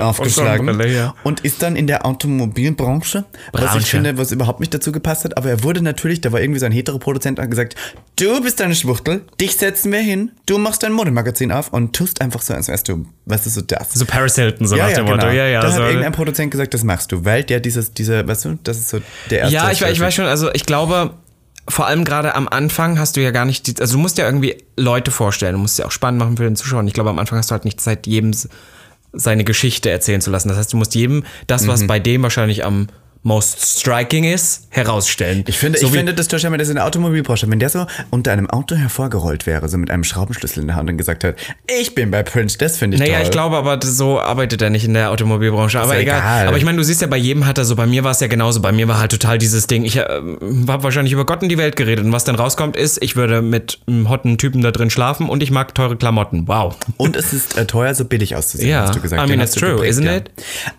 [0.00, 0.66] aufgeschlagen.
[0.66, 1.14] Sonnenbrille, ja.
[1.22, 3.78] Und ist dann in der Automobilbranche, was Branche.
[3.78, 5.36] ich finde, was überhaupt nicht dazu gepasst hat.
[5.36, 7.74] Aber er wurde natürlich, da war irgendwie so ein Heteroproduzent und gesagt,
[8.18, 12.20] du bist eine Schwuchtel, dich setzen wir hin, du machst dein Modemagazin auf und tust
[12.20, 13.92] einfach so, als wärst du, was ist so das?
[13.94, 15.26] So Paris Hilton, so nach dem Motto.
[15.26, 15.82] Ja, ja, da so.
[15.82, 18.88] hat irgendein Produzent gesagt, das machst du, weil der dieses, diese, weißt du, das ist
[18.88, 19.00] so
[19.30, 19.54] der erste.
[19.54, 21.10] Ja, ich, ich weiß schon, also ich glaube,
[21.68, 24.24] vor allem gerade am Anfang hast du ja gar nicht, die, also du musst ja
[24.26, 26.80] irgendwie Leute vorstellen, du musst es ja auch spannend machen für den Zuschauer.
[26.80, 28.32] Und ich glaube, am Anfang hast du halt nicht Zeit, jedem
[29.12, 30.48] seine Geschichte erzählen zu lassen.
[30.48, 31.86] Das heißt, du musst jedem das, was Mhm.
[31.86, 32.88] bei dem wahrscheinlich am
[33.22, 35.44] most striking ist, herausstellen.
[35.46, 37.86] Ich finde, so ich finde das Josh Hammer, das in der Automobilbranche, wenn der so
[38.10, 41.36] unter einem Auto hervorgerollt wäre, so mit einem Schraubenschlüssel in der Hand und gesagt hat,
[41.66, 43.24] ich bin bei Prince, das finde ich Naja, toll.
[43.24, 45.80] ich glaube aber, so arbeitet er nicht in der Automobilbranche.
[45.80, 46.18] Aber ja egal.
[46.18, 46.48] egal.
[46.48, 48.20] Aber ich meine, du siehst ja, bei jedem hat er so, bei mir war es
[48.20, 48.60] ja genauso.
[48.60, 49.84] Bei mir war halt total dieses Ding.
[49.84, 52.04] Ich äh, habe wahrscheinlich über Gott und die Welt geredet.
[52.04, 55.42] Und was dann rauskommt, ist, ich würde mit einem hotten Typen da drin schlafen und
[55.42, 56.46] ich mag teure Klamotten.
[56.48, 56.76] Wow.
[56.96, 59.20] Und es ist äh, teuer, so billig auszusehen, Ja, hast du gesagt.
[59.22, 60.16] I Den mean, hast it's true, geprägt, isn't ja.
[60.16, 60.30] it?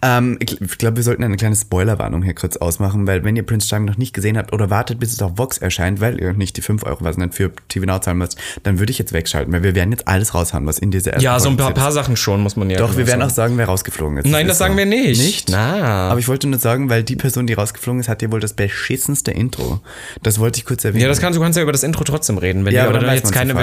[0.02, 3.44] Ähm, ich ich glaube, wir sollten eine kleine Spoilerwarnung hier kurz ausmachen, weil wenn ihr
[3.44, 6.34] Prince Charming noch nicht gesehen habt oder wartet, bis es auf Vox erscheint, weil ihr
[6.34, 9.14] nicht die 5 Euro, was nicht für TV Now zahlen müsst, dann würde ich jetzt
[9.14, 11.74] wegschalten, weil wir werden jetzt alles raushauen, was in dieser ersten Ja, so ein paar,
[11.74, 12.78] paar Sachen schon, muss man ja.
[12.78, 13.58] Doch, wir werden auch sagen.
[13.58, 14.28] wer rausgeflogen ist.
[14.28, 14.78] Nein, das ist sagen so.
[14.80, 15.22] wir nicht.
[15.22, 15.50] Nicht?
[15.50, 16.10] Na.
[16.10, 18.54] Aber ich wollte nur sagen, weil die Person, die rausgeflogen ist, hat ja wohl das
[18.54, 19.82] beschissenste Intro.
[20.24, 21.02] Das wollte ich kurz erwähnen.
[21.04, 22.66] Ja, das kannst du kannst ja über das Intro trotzdem reden.
[22.66, 23.54] Wenn Ja, aber dann weiß jetzt keine.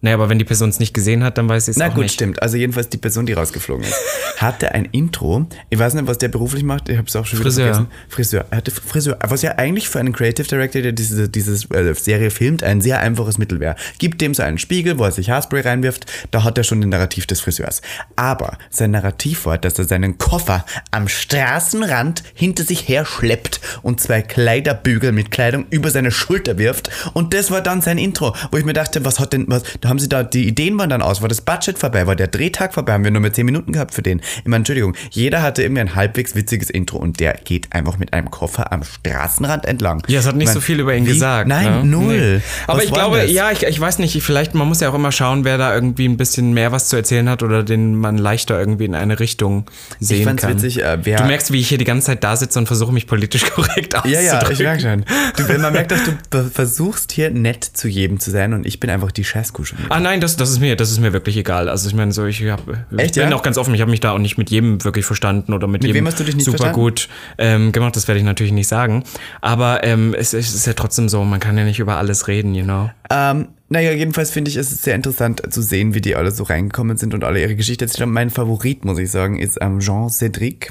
[0.00, 1.94] naja, aber wenn die Person es nicht gesehen hat, dann weiß sie es Na auch
[1.94, 2.14] gut, nicht.
[2.14, 2.42] stimmt.
[2.42, 3.94] Also jedenfalls die Person, die rausgeflogen ist,
[4.38, 5.46] hatte ein Intro.
[5.70, 6.88] Ich weiß nicht, was der beruflich macht.
[6.88, 7.64] Ich habe es auch schon wieder Friseur.
[7.66, 7.92] vergessen.
[8.08, 8.46] Friseur.
[8.50, 9.18] Er hatte Friseur.
[9.20, 13.00] Was ja eigentlich für einen Creative Director, der diese dieses, äh, Serie filmt, ein sehr
[13.00, 13.76] einfaches Mittel wäre.
[13.98, 16.06] Gibt dem so einen Spiegel, wo er sich Haarspray reinwirft.
[16.30, 17.82] Da hat er schon den Narrativ des Friseurs.
[18.16, 24.00] Aber sein Narrativ war, dass er seinen Koffer am Straßenrand hinter sich her schleppt und
[24.00, 26.90] zwei Kleiderbügel mit Kleidung über seine Schulter wirft.
[27.12, 29.88] Und das war dann sein Intro, wo ich mir dachte, was hat denn, was, da
[29.88, 32.74] haben sie da, die Ideen waren dann aus, war das Budget vorbei, war der Drehtag
[32.74, 34.20] vorbei, haben wir nur mehr 10 Minuten gehabt für den.
[34.38, 38.12] Ich meine, Entschuldigung, jeder hatte irgendwie ein halbwegs witziges Intro und der geht einfach mit
[38.12, 40.02] einem Koffer am Straßenrand entlang.
[40.08, 41.10] Ja, es hat nicht Ich so mein, viel über ihn wie?
[41.12, 41.48] gesagt.
[41.48, 41.84] Nein, ne?
[41.84, 42.34] null.
[42.36, 42.40] Nee.
[42.66, 43.30] Aber Was ich glaube, das?
[43.30, 46.06] ja, ich, ich weiß nicht, vielleicht, man muss ja auch immer schauen, wer da irgendwie
[46.08, 49.66] ein bisschen mehr was zu erzählen hat oder den man leichter irgendwie in eine Richtung
[50.00, 50.54] sehen fand's kann.
[50.54, 53.06] witzig, äh, du merkst, wie ich hier die ganze Zeit da sitze und versuche, mich
[53.06, 54.64] politisch korrekt Ja, ja, ich auszudrücken.
[54.64, 55.04] merke schon.
[55.46, 58.90] Du, man merkt, dass du versuchst hier nett zu jedem zu sein und ich bin
[58.90, 59.64] einfach die wieder.
[59.88, 61.68] Ah nein, das, das ist mir, das ist mir wirklich egal.
[61.68, 62.60] Also ich meine, so ich, hab,
[62.96, 63.36] Echt, ich bin ja?
[63.36, 63.74] auch ganz offen.
[63.74, 66.06] Ich habe mich da auch nicht mit jedem wirklich verstanden oder mit, Mit jedem wem
[66.06, 66.80] hast du dich nicht super verstanden?
[66.80, 67.96] gut ähm, gemacht.
[67.96, 69.04] Das werde ich natürlich nicht sagen.
[69.40, 72.54] Aber ähm, es, es ist ja trotzdem so, man kann ja nicht über alles reden,
[72.54, 72.90] you know.
[73.10, 76.96] Ähm, naja, jedenfalls finde ich es sehr interessant zu sehen, wie die alle so reingekommen
[76.96, 78.12] sind und alle ihre Geschichte erzählt haben.
[78.12, 80.70] Mein Favorit, muss ich sagen, ist ähm, Jean Cédric,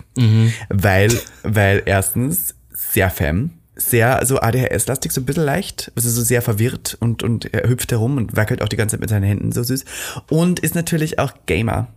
[0.69, 1.11] weil,
[1.43, 6.95] weil erstens sehr femme, sehr so ADHS-lastig, so ein bisschen leicht, also so sehr verwirrt
[6.99, 9.63] und, und er hüpft herum und wackelt auch die ganze Zeit mit seinen Händen so
[9.63, 9.83] süß.
[10.29, 11.87] Und ist natürlich auch Gamer,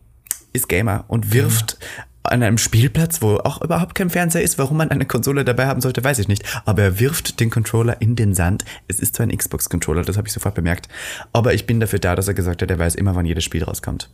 [0.57, 1.79] ist Gamer und wirft
[2.25, 5.81] an einem Spielplatz, wo auch überhaupt kein Fernseher ist, warum man eine Konsole dabei haben
[5.81, 6.45] sollte, weiß ich nicht.
[6.65, 8.65] Aber er wirft den Controller in den Sand.
[8.89, 10.89] Es ist zwar ein Xbox-Controller, das habe ich sofort bemerkt.
[11.33, 13.63] Aber ich bin dafür da, dass er gesagt hat, er weiß immer, wann jedes Spiel
[13.63, 14.11] rauskommt.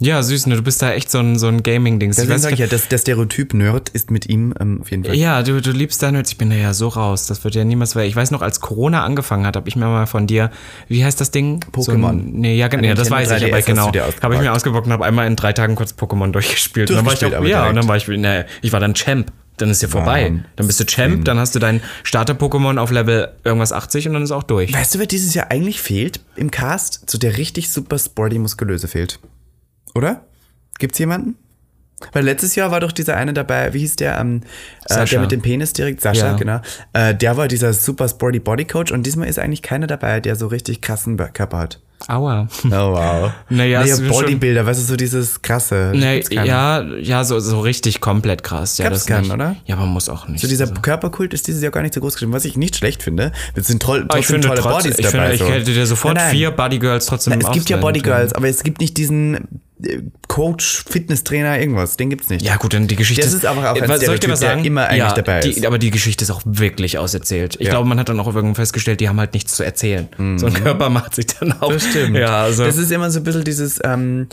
[0.00, 0.56] Ja, süß, ne?
[0.56, 2.18] Du bist da echt so ein, so ein Gaming-Dings.
[2.18, 5.14] Ich Deswegen sage ich ja, das, der Stereotyp-Nerd ist mit ihm ähm, auf jeden Fall.
[5.14, 6.32] Ja, du, du liebst da Nerds.
[6.32, 7.26] Ich bin da ja so raus.
[7.26, 9.86] Das wird ja niemals weil Ich weiß noch, als Corona angefangen hat, habe ich mir
[9.86, 10.50] mal von dir,
[10.88, 11.64] wie heißt das Ding?
[11.76, 12.08] So Pokémon.
[12.10, 13.92] ein, nee, ja, genau, Ein ja, das weiß ich, aber 3DS hast genau.
[14.22, 16.90] Habe ich mir ausgebockt und habe einmal in drei Tagen kurz Pokémon durchgespielt.
[16.90, 19.32] Und dann war ich auch, ja, und dann war ich, nee, ich war dann Champ.
[19.56, 20.24] Dann ist ja vorbei.
[20.24, 20.44] Wahnsinn.
[20.56, 24.24] Dann bist du Champ, dann hast du dein Starter-Pokémon auf Level irgendwas 80 und dann
[24.24, 24.72] ist auch durch.
[24.72, 27.08] Weißt du, wer dieses Jahr eigentlich fehlt im Cast?
[27.08, 29.20] So der richtig super sporty Muskulöse fehlt.
[29.94, 30.24] Oder?
[30.78, 31.36] Gibt's jemanden?
[32.12, 34.42] Weil letztes Jahr war doch dieser eine dabei, wie hieß der, ähm,
[34.90, 36.36] äh, der mit dem Penis direkt, Sascha, Ja.
[36.36, 36.60] genau.
[36.92, 40.48] Äh, der war dieser super sporty Bodycoach und diesmal ist eigentlich keiner dabei, der so
[40.48, 41.80] richtig krassen Körper hat.
[42.08, 42.48] Aua.
[42.66, 43.32] Oh wow.
[43.48, 45.92] Naja, es ist schon- Bodybuilder, weißt du, so dieses krasse.
[45.98, 46.22] Keinen.
[46.46, 48.76] ja, ja, so, so richtig komplett krass.
[48.76, 49.32] Ja, Gab's das nicht.
[49.32, 49.56] oder?
[49.64, 50.42] Ja, man muss auch nicht.
[50.42, 52.76] So dieser Also- Körperkult ist dieses Jahr gar nicht so groß geschrieben, was ich nicht
[52.76, 53.32] schlecht finde.
[53.54, 55.28] Es sind toll, Aber ich finde tolle trotzdem, Bodies ich, dabei.
[55.28, 55.46] finde, ich so.
[55.48, 56.36] hätte dir sofort Nein, nein.
[56.36, 59.62] vier Bodygirls trotzdem Na, es gibt ja Bodygirls, aber es gibt nicht diesen
[60.28, 61.96] Coach, Fitnesstrainer, irgendwas.
[61.96, 62.44] Den gibt's nicht.
[62.44, 63.22] Ja, gut, dann die Geschichte.
[63.22, 64.64] Das ist aber auch ein soll ich dir was sagen?
[64.64, 65.66] immer eigentlich ja, dabei die, ist.
[65.66, 67.56] Aber die Geschichte ist auch wirklich auserzählt.
[67.58, 67.72] Ich Ja.
[67.72, 70.08] glaube, man hat dann auch irgendwann festgestellt, die haben halt nichts zu erzählen.
[70.36, 71.70] So ein Körper macht sich dann auch.
[71.70, 71.74] Mhm.
[71.74, 72.16] Das stimmt.
[72.16, 72.64] Ja, also.
[72.64, 74.28] Das ist immer so ein bisschen dieses, ähm,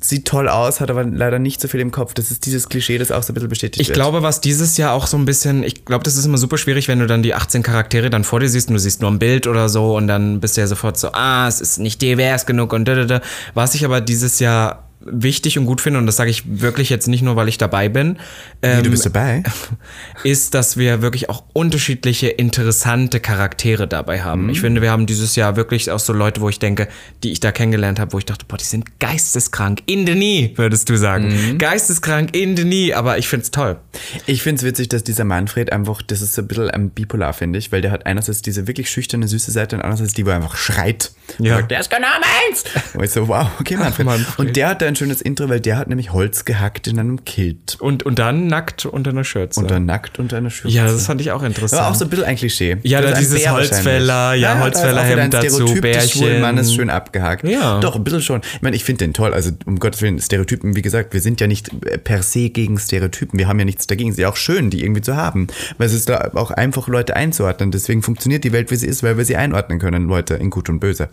[0.00, 2.14] sieht toll aus, hat aber leider nicht so viel im Kopf.
[2.14, 3.96] Das ist dieses Klischee, das auch so ein bisschen bestätigt ich wird.
[3.96, 6.88] glaube, was dieses Jahr auch so ein bisschen, ich glaube, das ist immer super schwierig,
[6.88, 9.18] wenn du dann die 18 Charaktere dann vor dir siehst und du siehst nur ein
[9.18, 12.46] Bild oder so und dann bist du ja sofort so, ah, es ist nicht divers
[12.46, 13.20] genug und da, da, da.
[13.54, 17.08] Was ich aber dieses Jahr wichtig und gut finde, und das sage ich wirklich jetzt
[17.08, 18.18] nicht nur, weil ich dabei bin,
[18.62, 19.42] ähm, du bist dabei.
[20.24, 24.44] ist, dass wir wirklich auch unterschiedliche, interessante Charaktere dabei haben.
[24.44, 24.50] Mhm.
[24.50, 26.88] Ich finde, wir haben dieses Jahr wirklich auch so Leute, wo ich denke,
[27.22, 30.52] die ich da kennengelernt habe, wo ich dachte, boah, die sind geisteskrank in the knee,
[30.56, 31.28] würdest du sagen.
[31.28, 31.58] Mhm.
[31.58, 33.78] Geisteskrank in the knee, aber ich find's toll.
[34.26, 37.32] Ich finde es witzig, dass dieser Manfred einfach, das ist so ein bisschen ähm, bipolar,
[37.32, 40.30] finde ich, weil der hat einerseits diese wirklich schüchterne, süße Seite und andererseits die, wo
[40.30, 41.12] er einfach schreit.
[41.38, 41.54] Ja.
[41.54, 42.64] Und sagt, der ist genau meins!
[42.94, 44.06] Und ich so, wow, okay, Manfred.
[44.06, 44.38] Manfred.
[44.38, 47.24] Und der hat dann ein schönes Intro, weil der hat nämlich Holz gehackt in einem
[47.24, 47.76] Kilt.
[47.80, 49.60] Und, und dann nackt unter einer Schürze.
[49.60, 50.76] Und dann nackt unter einer Schürze.
[50.76, 51.80] ja, das fand ich auch interessant.
[51.80, 52.76] Aber auch so ein bisschen ein Klischee.
[52.82, 56.10] Ja, da ist dieses Holzfäller, ja, da ist Holzfällerhemd ein dazu, Bärchen.
[56.10, 57.46] schwulen Mannes schön abgehakt.
[57.46, 57.80] Ja.
[57.80, 58.40] Doch, ein bisschen schon.
[58.54, 59.32] Ich meine, ich finde den toll.
[59.34, 62.78] Also, um Gottes Willen, Stereotypen, wie gesagt, wir sind ja nicht äh, per se gegen
[62.78, 63.38] Stereotypen.
[63.38, 64.10] Wir haben ja nichts dagegen.
[64.10, 65.46] Es ist ja auch schön, die irgendwie zu haben.
[65.78, 67.70] Weil es ist da auch einfach, Leute einzuordnen.
[67.70, 70.68] Deswegen funktioniert die Welt, wie sie ist, weil wir sie einordnen können, Leute, in gut
[70.68, 71.08] und böse.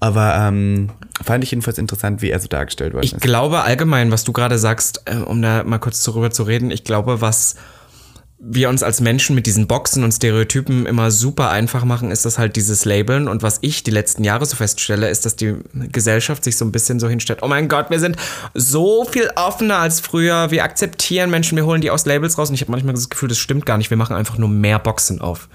[0.00, 0.90] Aber ähm,
[1.22, 3.22] fand ich jedenfalls interessant, wie er so dargestellt worden Ich ist.
[3.22, 6.84] glaube allgemein, was du gerade sagst, äh, um da mal kurz darüber zu reden, ich
[6.84, 7.56] glaube, was
[8.38, 12.38] wir uns als Menschen mit diesen Boxen und Stereotypen immer super einfach machen, ist das
[12.38, 13.28] halt dieses Labeln.
[13.28, 16.72] Und was ich die letzten Jahre so feststelle, ist, dass die Gesellschaft sich so ein
[16.72, 18.16] bisschen so hinstellt, oh mein Gott, wir sind
[18.52, 22.48] so viel offener als früher, wir akzeptieren Menschen, wir holen die aus Labels raus.
[22.48, 24.78] Und ich habe manchmal das Gefühl, das stimmt gar nicht, wir machen einfach nur mehr
[24.78, 25.48] Boxen auf.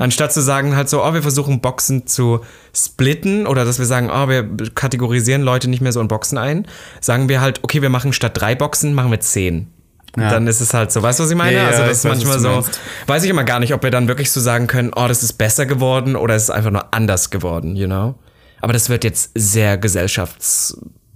[0.00, 2.40] Anstatt zu sagen halt so, oh, wir versuchen Boxen zu
[2.74, 4.44] splitten oder dass wir sagen, oh, wir
[4.74, 6.66] kategorisieren Leute nicht mehr so in Boxen ein,
[7.00, 9.72] sagen wir halt, okay, wir machen statt drei Boxen, machen wir zehn.
[10.16, 10.30] Und Ja.
[10.30, 11.56] dann ist es halt so, weißt du, was ich meine?
[11.58, 12.80] Ja, also das ist manchmal so, meinst.
[13.06, 15.34] weiß ich immer gar nicht, ob wir dann wirklich so sagen können, oh, das ist
[15.34, 18.14] besser geworden oder es ist einfach nur anders geworden, you know?
[18.62, 19.76] Aber das wird jetzt sehr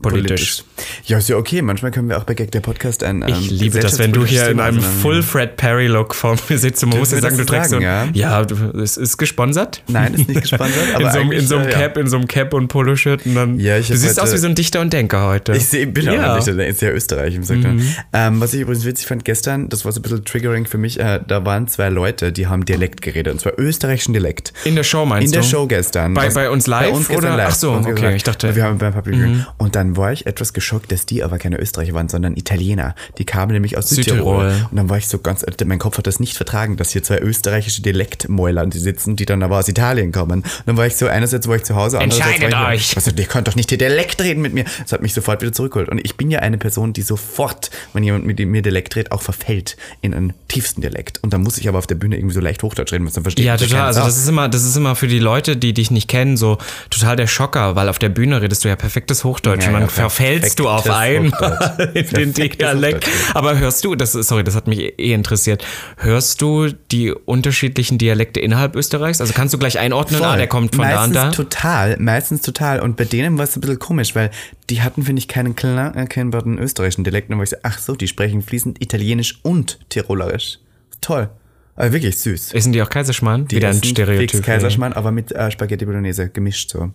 [0.03, 0.65] gesellschaftspolitisch.
[1.07, 1.63] Ja, ist ja okay.
[1.63, 3.23] Manchmal können wir auch bei Gag der Podcast ein.
[3.23, 6.59] Ähm, Ich liebe das, wenn du hier in einem Full Fred Perry Look vor mir
[6.59, 9.83] sitzt und man muss dir sagen, du trägst so ein, ja, du, es ist gesponsert.
[9.89, 11.79] Nein, ist nicht gesponsert, aber in so, einem- in so einem ja.
[11.79, 13.59] Cap, in so einem Cap und Poloshirt und dann.
[13.61, 15.53] Ja, ich du siehst heute- aus wie so ein Dichter und Denker heute.
[15.53, 16.37] Ich seh, bin auch Ja.
[16.37, 17.73] nicht, der ist ja Österreich im Sektor.
[18.13, 20.99] Ähm, was ich übrigens witzig fand gestern, das war so ein bisschen triggering für mich,
[20.99, 24.53] äh, da waren zwei Leute, die haben Dialekt geredet, und zwar österreichischen Dialekt.
[24.65, 25.39] In der Show meinst In du?
[25.41, 26.15] der Show gestern.
[26.15, 27.37] Bei- bei uns live, Bei uns oder?
[27.37, 27.49] live.
[27.51, 28.57] Ach so, okay, ich dachte- Mhm.
[28.57, 29.45] Wir haben beim Public Viewing.
[29.59, 32.95] Und dann war ich etwas geschockt, dass die aber keine Österreicher waren, sondern Italiener.
[33.19, 34.51] Die kamen nämlich aus Südtirol.
[34.51, 34.67] Südtirol.
[34.71, 37.19] Und dann war ich so ganz, mein Kopf hat das nicht vertragen, dass hier zwei
[37.19, 40.41] österreichische Dialektmäuler sitzen, die dann aber aus Italien kommen.
[40.41, 42.97] Und dann war ich so, einerseits war ich zu Hause, andererseits Entscheidet war ich, euch.
[42.97, 44.65] Also, ihr könnt doch nicht hier Dialekt reden mit mir.
[44.83, 45.89] Das hat mich sofort wieder zurückgeholt.
[45.89, 49.23] Und ich bin ja eine Person, die sofort, wenn jemand mit mir Dialekt redet, auch
[49.23, 51.23] verfällt in einen tiefsten Dialekt.
[51.23, 53.25] Und dann muss ich aber auf der Bühne irgendwie so leicht Hochdeutsch reden, was dann
[53.25, 53.87] versteht Ja, total.
[53.87, 56.59] Also das ist immer, das ist immer für die Leute, die dich nicht kennen, so
[56.91, 60.59] total der Schocker, weil auf der Bühne redest du ja perfektes Hochdeutsch Ja, dann verfällst
[60.59, 63.09] du auf einmal in den Dialekt.
[63.35, 65.65] Aber hörst du, das ist, sorry, das hat mich eh interessiert,
[65.97, 69.21] hörst du die unterschiedlichen Dialekte innerhalb Österreichs?
[69.21, 71.37] Also kannst du gleich einordnen, ah, der kommt von meistens da und da?
[71.37, 72.81] total, meistens total.
[72.81, 74.31] Und bei denen war es ein bisschen komisch, weil
[74.69, 77.31] die hatten, finde ich, keinen klar erkennbaren österreichischen Dialekt.
[77.31, 80.59] Und war ich so, ach so, die sprechen fließend Italienisch und Tirolerisch.
[81.01, 81.31] Toll.
[81.77, 82.53] Aber wirklich süß.
[82.53, 83.51] Essen die auch Kaiserschmarrn?
[83.51, 84.31] Wieder ein Stereotyp.
[84.31, 86.93] Fix Kaiserschmarrn, aber mit äh, Spaghetti Bolognese gemischt so.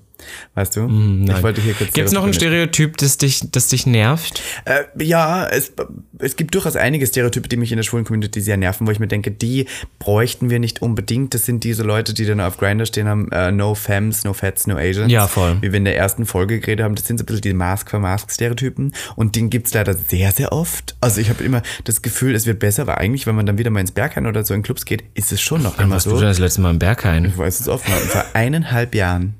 [0.54, 0.86] Weißt du?
[0.86, 4.41] ich wollte hier kurz Gibt es noch ein Stereotyp, das dich, das dich nervt?
[4.65, 5.73] Äh, ja, es,
[6.19, 8.99] es gibt durchaus einige Stereotype, die mich in der schwulen Community sehr nerven, wo ich
[8.99, 9.67] mir denke, die
[9.99, 11.34] bräuchten wir nicht unbedingt.
[11.34, 14.67] Das sind diese Leute, die dann auf Grindr stehen haben, äh, no Femmes, no Fats,
[14.67, 15.12] no Asians.
[15.12, 15.58] Ja, voll.
[15.62, 16.95] Wie wir in der ersten Folge geredet haben.
[16.95, 18.93] Das sind so ein bisschen die Mask for Mask Stereotypen.
[19.15, 20.95] Und den gibt's leider sehr, sehr oft.
[21.01, 23.69] Also ich habe immer das Gefühl, es wird besser, aber eigentlich, wenn man dann wieder
[23.69, 26.12] mal ins Berghain oder so in Clubs geht, ist es schon noch immer Warst du
[26.12, 26.17] so.
[26.17, 27.25] denn das letzte Mal im Berghain?
[27.25, 27.97] Ich weiß es oft mal.
[27.97, 29.36] Vor eineinhalb Jahren,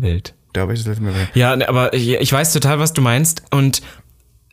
[0.00, 0.34] Wild.
[0.52, 1.14] da habe ich das letzte Mal.
[1.34, 3.42] Ja, ne, aber ich, weiß total, was du meinst.
[3.50, 3.82] Und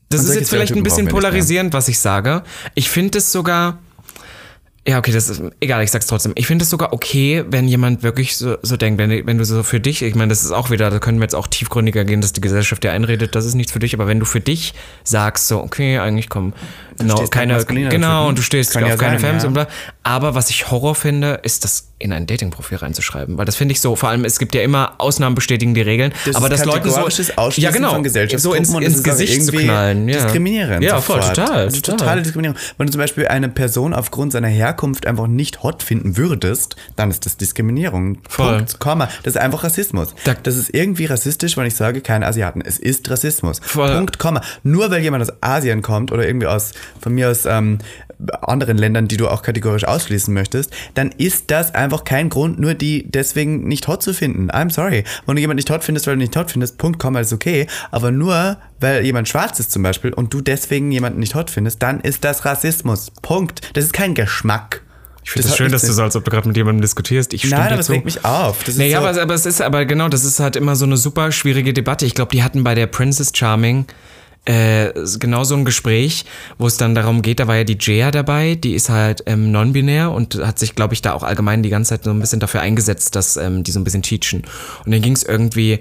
[0.10, 2.44] das Und ist jetzt vielleicht ein bisschen polarisierend, was ich sage.
[2.74, 3.80] Ich finde es sogar.
[4.88, 6.34] Ja, okay, das ist egal, ich sag's trotzdem.
[6.36, 9.64] Ich finde es sogar okay, wenn jemand wirklich so, so denkt, wenn, wenn du so
[9.64, 12.22] für dich, ich meine, das ist auch wieder, da können wir jetzt auch tiefgründiger gehen,
[12.22, 14.76] dass die Gesellschaft dir einredet, das ist nichts für dich, aber wenn du für dich
[15.04, 16.54] sagst, so, okay, eigentlich komm,
[17.00, 18.28] genau, auf keine, genau, Typen.
[18.28, 19.48] und du stehst Kann auf ja keine sein, Femmes ja.
[19.48, 19.68] und bla.
[20.04, 23.82] Aber was ich Horror finde, ist das in ein Datingprofil reinzuschreiben, weil das finde ich
[23.82, 26.92] so, vor allem, es gibt ja immer Ausnahmen bestätigen die Regeln, Das aber das Leuten
[26.92, 27.08] so,
[27.56, 28.04] ja genau,
[28.38, 30.18] so ins, ins Gesicht zu knallen, ja.
[30.22, 30.84] Diskriminierend.
[30.84, 31.38] Ja, voll, sofort.
[31.38, 31.98] total, total.
[31.98, 32.58] totale Diskriminierung.
[32.78, 34.75] Wenn du zum Beispiel eine Person aufgrund seiner Herkunft
[35.06, 38.20] einfach nicht hot finden würdest, dann ist das Diskriminierung.
[38.30, 38.58] Voll.
[38.58, 39.10] Punkt, Komma.
[39.24, 40.14] Das ist einfach Rassismus.
[40.24, 42.62] Da- das ist irgendwie rassistisch, wenn ich sage, keine Asiaten.
[42.62, 43.60] Es ist Rassismus.
[43.64, 43.96] Voll.
[43.96, 44.42] Punkt, Komma.
[44.64, 47.80] Nur weil jemand aus Asien kommt oder irgendwie aus, von mir aus, ähm,
[48.42, 52.74] anderen Ländern, die du auch kategorisch ausschließen möchtest, dann ist das einfach kein Grund, nur
[52.74, 54.50] die deswegen nicht hot zu finden.
[54.52, 55.04] I'm sorry.
[55.26, 57.68] Wenn du jemanden nicht hot findest, weil du nicht hot findest, Punkt, Komma, ist okay.
[57.92, 61.82] Aber nur, weil jemand schwarz ist zum Beispiel und du deswegen jemanden nicht hot findest,
[61.82, 63.12] dann ist das Rassismus.
[63.22, 63.62] Punkt.
[63.74, 64.82] Das ist kein Geschmack.
[65.26, 67.34] Ich finde es hat schön, dass du so, als ob du gerade mit jemandem diskutierst.
[67.34, 67.94] Ich stimme Nein, aber es zu.
[67.94, 68.64] regt mich auf.
[68.64, 70.98] Das Naja, so, aber, aber es ist aber genau, das ist halt immer so eine
[70.98, 72.06] super schwierige Debatte.
[72.06, 73.86] Ich glaube, die hatten bei der Princess Charming
[74.46, 76.26] äh, genau so ein Gespräch,
[76.58, 79.52] wo es dann darum geht, da war ja die Jaya dabei, die ist halt ähm,
[79.52, 82.40] non-binär und hat sich, glaube ich, da auch allgemein die ganze Zeit so ein bisschen
[82.40, 84.44] dafür eingesetzt, dass ähm, die so ein bisschen teachen.
[84.86, 85.80] Und dann ging es irgendwie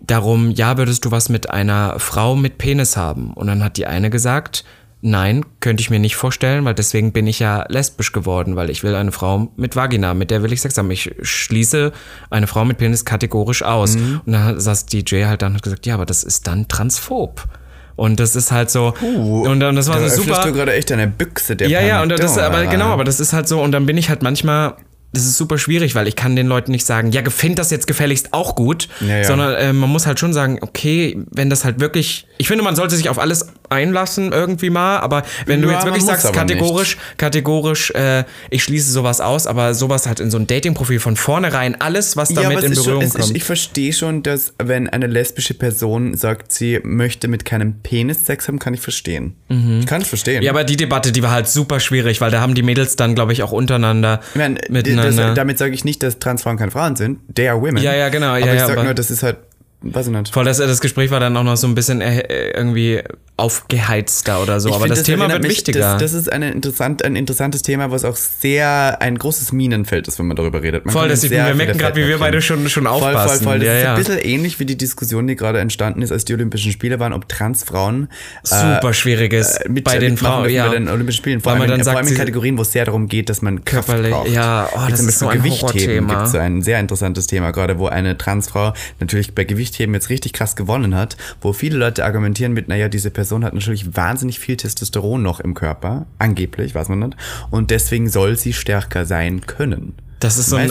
[0.00, 3.32] darum, ja, würdest du was mit einer Frau mit Penis haben?
[3.32, 4.64] Und dann hat die eine gesagt,
[5.00, 8.82] nein, könnte ich mir nicht vorstellen, weil deswegen bin ich ja lesbisch geworden, weil ich
[8.82, 10.90] will eine Frau mit Vagina, mit der will ich Sex haben.
[10.90, 11.92] Ich schließe
[12.30, 13.96] eine Frau mit Penis kategorisch aus.
[14.26, 17.48] Und dann saß DJ halt dann und hat gesagt, ja, aber das ist dann transphob.
[17.96, 18.94] Und das ist halt so.
[19.02, 20.42] und, und das war da so super.
[20.44, 22.46] du gerade echt eine Büchse der Ja, ja, und das, Pandora.
[22.46, 24.74] aber genau, aber das ist halt so, und dann bin ich halt manchmal,
[25.12, 27.86] das ist super schwierig, weil ich kann den Leuten nicht sagen, ja, find das jetzt
[27.86, 29.24] gefälligst auch gut, Ja, ja.
[29.24, 32.76] sondern äh, man muss halt schon sagen, okay, wenn das halt wirklich, ich finde, man
[32.76, 36.96] sollte sich auf alles einlassen irgendwie mal, aber wenn du Ja, jetzt wirklich sagst, kategorisch,
[37.16, 41.80] kategorisch, äh, ich schließe sowas aus, aber sowas halt in so ein Dating-Profil von vornherein,
[41.80, 43.36] alles, was damit in ist schon, Berührung es ist, kommt.
[43.36, 48.48] ich verstehe schon, dass wenn eine lesbische Person sagt, sie möchte mit keinem Penis Sex
[48.48, 49.34] haben, kann ich verstehen.
[49.48, 50.38] Ich kann es verstehen.
[50.38, 50.42] Mhm.
[50.44, 53.14] ja, aber die Debatte, die war halt super schwierig, weil da haben die Mädels dann,
[53.14, 55.01] glaube ich, auch untereinander ich meine, miteinander.
[55.02, 57.18] Das, damit sage ich nicht, dass Transfrauen keine Frauen sind.
[57.34, 57.82] They are women.
[57.82, 59.38] Ja, ja, genau, Aber ja, ich sage nur, das ist halt,
[59.82, 60.32] weiß ich nicht.
[60.32, 62.20] Voll, das, das Gespräch war dann auch noch so ein bisschen äh,
[62.54, 63.00] irgendwie
[63.36, 64.68] aufgeheizter oder so.
[64.68, 65.80] Ich aber find, das, Thema erinnert wird mich- wichtiger.
[65.80, 70.18] Das, das ist eine interessant, ein interessantes Thema, was auch sehr ein großes Minenfeld ist,
[70.18, 70.84] wenn man darüber redet.
[70.86, 73.44] Man voll, das, in wir merken gerade, wie wir beide schon, schon Voll, voll, aufpassen.
[73.44, 73.58] voll.
[73.58, 73.92] Das ja, ist ja.
[73.94, 77.12] ein bisschen ähnlich wie die Diskussion, die gerade entstanden ist, als die Olympischen Spiele waren,
[77.12, 78.08] ob Transfrauen
[78.42, 80.48] Super schwieriges äh, mit, bei den Frauen.
[80.50, 80.68] Ja.
[80.68, 81.40] bei den Olympischen Spielen.
[81.40, 83.08] Vor Weil man allem, dann in, vor sagt, allem in Kategorien, wo es sehr darum
[83.08, 84.28] geht, dass man Kraft Körperlich- braucht.
[84.28, 87.86] ja, oh, das ist so ein Gewichtheben gibt so ein sehr interessantes Thema, gerade wo
[87.86, 92.68] eine Transfrau natürlich bei Gewichtheben jetzt richtig krass gewonnen hat, wo viele Leute argumentieren mit,
[92.68, 97.16] naja, diese Person hat natürlich wahnsinnig viel Testosteron noch im Körper, angeblich, weiß man nicht,
[97.50, 99.94] und deswegen soll sie stärker sein können.
[100.20, 100.70] Das ist so ein,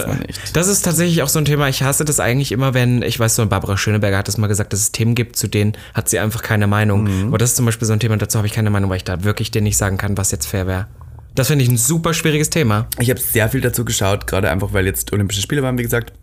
[0.54, 1.68] das ist tatsächlich auch so ein Thema.
[1.68, 4.72] Ich hasse das eigentlich immer, wenn, ich weiß so, Barbara Schöneberger hat das mal gesagt,
[4.72, 7.04] dass es Themen gibt, zu denen hat sie einfach keine Meinung.
[7.04, 7.28] Mhm.
[7.28, 9.04] Aber das ist zum Beispiel so ein Thema, dazu habe ich keine Meinung, weil ich
[9.04, 10.88] da wirklich dir nicht sagen kann, was jetzt fair wäre.
[11.36, 12.88] Das finde ich ein super schwieriges Thema.
[13.00, 16.14] Ich habe sehr viel dazu geschaut, gerade einfach, weil jetzt Olympische Spiele waren, wie gesagt.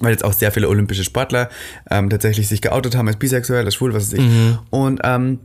[0.00, 1.48] Weil jetzt auch sehr viele olympische Sportler
[1.90, 4.24] ähm, tatsächlich sich geoutet haben als bisexuell, als schwul, was weiß ich.
[4.70, 5.38] Und ähm,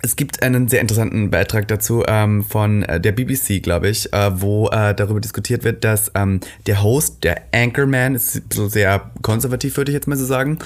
[0.00, 4.40] es gibt einen sehr interessanten Beitrag dazu ähm, von äh, der BBC, glaube ich, äh,
[4.40, 9.76] wo äh, darüber diskutiert wird, dass ähm, der Host, der Anchorman, ist so sehr konservativ,
[9.76, 10.58] würde ich jetzt mal so sagen,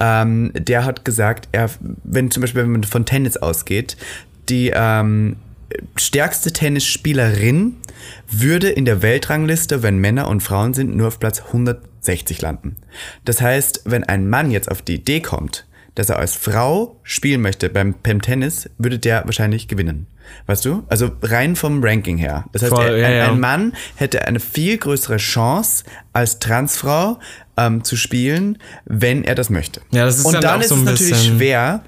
[0.00, 1.70] ähm, der hat gesagt, er,
[2.04, 3.96] wenn zum Beispiel wenn man von Tennis ausgeht,
[4.48, 5.36] die ähm,
[5.96, 7.76] stärkste Tennisspielerin
[8.30, 11.42] würde in der Weltrangliste, wenn Männer und Frauen sind, nur auf Platz
[12.04, 12.76] 160 landen.
[13.24, 17.40] Das heißt, wenn ein Mann jetzt auf die Idee kommt, dass er als Frau spielen
[17.40, 20.06] möchte beim, beim Tennis, würde der wahrscheinlich gewinnen.
[20.46, 20.84] Weißt du?
[20.88, 22.46] Also rein vom Ranking her.
[22.52, 23.28] Das heißt, Voll, er, ja, ein, ja.
[23.32, 27.20] ein Mann hätte eine viel größere Chance als Transfrau
[27.56, 29.82] ähm, zu spielen, wenn er das möchte.
[29.92, 31.84] Ja, das ist Und dann dann ist so es natürlich schwer,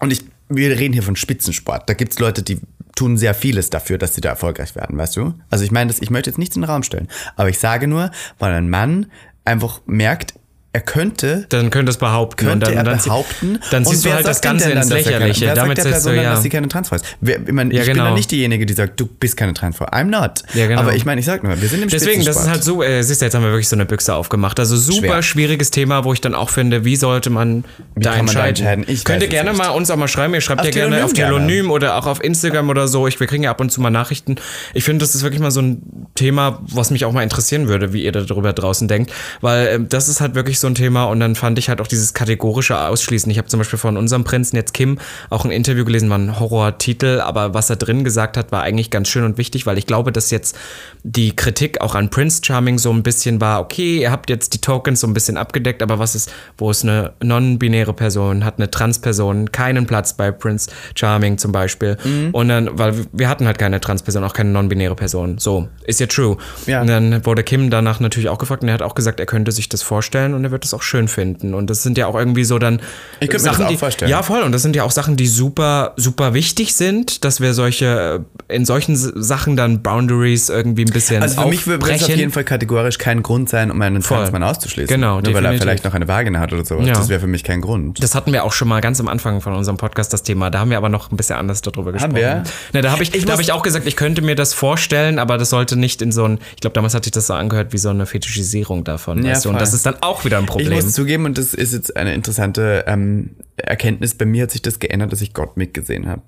[0.00, 1.88] und ich, wir reden hier von Spitzensport.
[1.88, 2.58] Da gibt's Leute, die
[2.96, 5.34] tun sehr vieles dafür, dass sie da erfolgreich werden, weißt du?
[5.50, 7.06] Also ich meine, das- ich möchte jetzt nichts in den Raum stellen.
[7.36, 9.06] Aber ich sage nur, weil ein Mann
[9.48, 10.37] einfach merkt,
[10.78, 12.46] er könnte Dann könnte es behaupten.
[12.46, 13.58] könnte dann, er dann, behaupten.
[13.72, 15.46] Dann siehst du halt das Ganze ins er Lächerliche.
[15.46, 16.30] Wer Damit sagt der sagst du Person dann, ja.
[16.30, 17.04] dass sie keine Transfrau ist?
[17.20, 18.06] Wer, ich meine, Ja, ich bin genau.
[18.06, 19.86] dann nicht diejenige, die sagt, du bist keine Transfrau.
[19.86, 20.42] I'm not.
[20.54, 20.82] Ja, genau.
[20.82, 23.02] Aber ich meine, ich sag nur, wir sind im Deswegen, das ist halt so, äh,
[23.02, 24.60] siehst du, jetzt haben wir wirklich so eine Büchse aufgemacht.
[24.60, 25.22] Also super Schwer.
[25.22, 27.64] schwieriges Thema, wo ich dann auch finde, wie sollte man
[27.96, 28.82] da kann man da entscheiden?
[28.82, 28.84] entscheiden?
[28.86, 29.58] Ich Könnt ihr gerne nicht.
[29.58, 30.32] mal uns auch mal schreiben.
[30.34, 31.12] Ihr schreibt Auf ja gerne auf.
[31.12, 33.08] Telonym oder auch auf Instagram oder so.
[33.08, 34.36] Ich, wir kriegen ja ab und zu mal Nachrichten.
[34.74, 35.82] Ich finde, das ist wirklich mal so ein
[36.14, 39.12] Thema, was mich auch mal interessieren würde, wie ihr darüber draußen denkt.
[39.40, 41.86] Weil ähm, das ist halt wirklich so ein Thema und dann fand ich halt auch
[41.86, 43.30] dieses kategorische Ausschließen.
[43.30, 44.98] Ich habe zum Beispiel von unserem Prinzen jetzt Kim
[45.30, 48.90] auch ein Interview gelesen, war ein Horrortitel, aber was er drin gesagt hat, war eigentlich
[48.90, 50.56] ganz schön und wichtig, weil ich glaube, dass jetzt
[51.02, 54.60] die Kritik auch an Prince Charming so ein bisschen war, okay, ihr habt jetzt die
[54.60, 58.70] Tokens so ein bisschen abgedeckt, aber was ist, wo ist eine non-binäre Person, hat eine
[58.70, 61.96] Trans-Person keinen Platz bei Prince Charming zum Beispiel.
[62.04, 62.30] Mhm.
[62.32, 65.38] Und dann, weil wir hatten halt keine Trans-Person, auch keine non-binäre Person.
[65.38, 66.36] So, ist ja true.
[66.66, 66.80] Ja.
[66.80, 69.52] Und dann wurde Kim danach natürlich auch gefragt und er hat auch gesagt, er könnte
[69.52, 71.54] sich das vorstellen und er wird es auch schön finden.
[71.54, 72.80] Und das sind ja auch irgendwie so dann
[73.20, 74.10] Ich könnte mir das auch die, vorstellen.
[74.10, 74.42] Ja, voll.
[74.42, 78.64] Und das sind ja auch Sachen, die super, super wichtig sind, dass wir solche, in
[78.64, 82.44] solchen Sachen dann Boundaries irgendwie ein bisschen Also für mich würde es auf jeden Fall
[82.44, 84.18] kategorisch kein Grund sein, um einen Voll.
[84.18, 84.88] Transmann auszuschließen.
[84.88, 85.62] Genau, Nur weil er definitiv.
[85.62, 86.86] vielleicht noch eine Vagina hat oder sowas.
[86.86, 86.94] Ja.
[86.94, 88.02] Das wäre für mich kein Grund.
[88.02, 90.50] Das hatten wir auch schon mal ganz am Anfang von unserem Podcast, das Thema.
[90.50, 92.14] Da haben wir aber noch ein bisschen anders darüber gesprochen.
[92.16, 92.42] wir?
[92.72, 95.38] Ne, da habe ich, Ich da ich auch gesagt, ich könnte mir das vorstellen, aber
[95.38, 97.78] das sollte nicht in so ein, ich glaube, damals hatte ich das so angehört wie
[97.78, 99.24] so eine Fetischisierung davon.
[99.24, 99.50] Ja, weißt du?
[99.50, 100.72] Und das ist dann auch wieder ein Ich Problem.
[100.72, 104.78] muss zugeben, und das ist jetzt eine interessante ähm, Erkenntnis, bei mir hat sich das
[104.78, 106.22] geändert, dass ich Gottmik gesehen habe.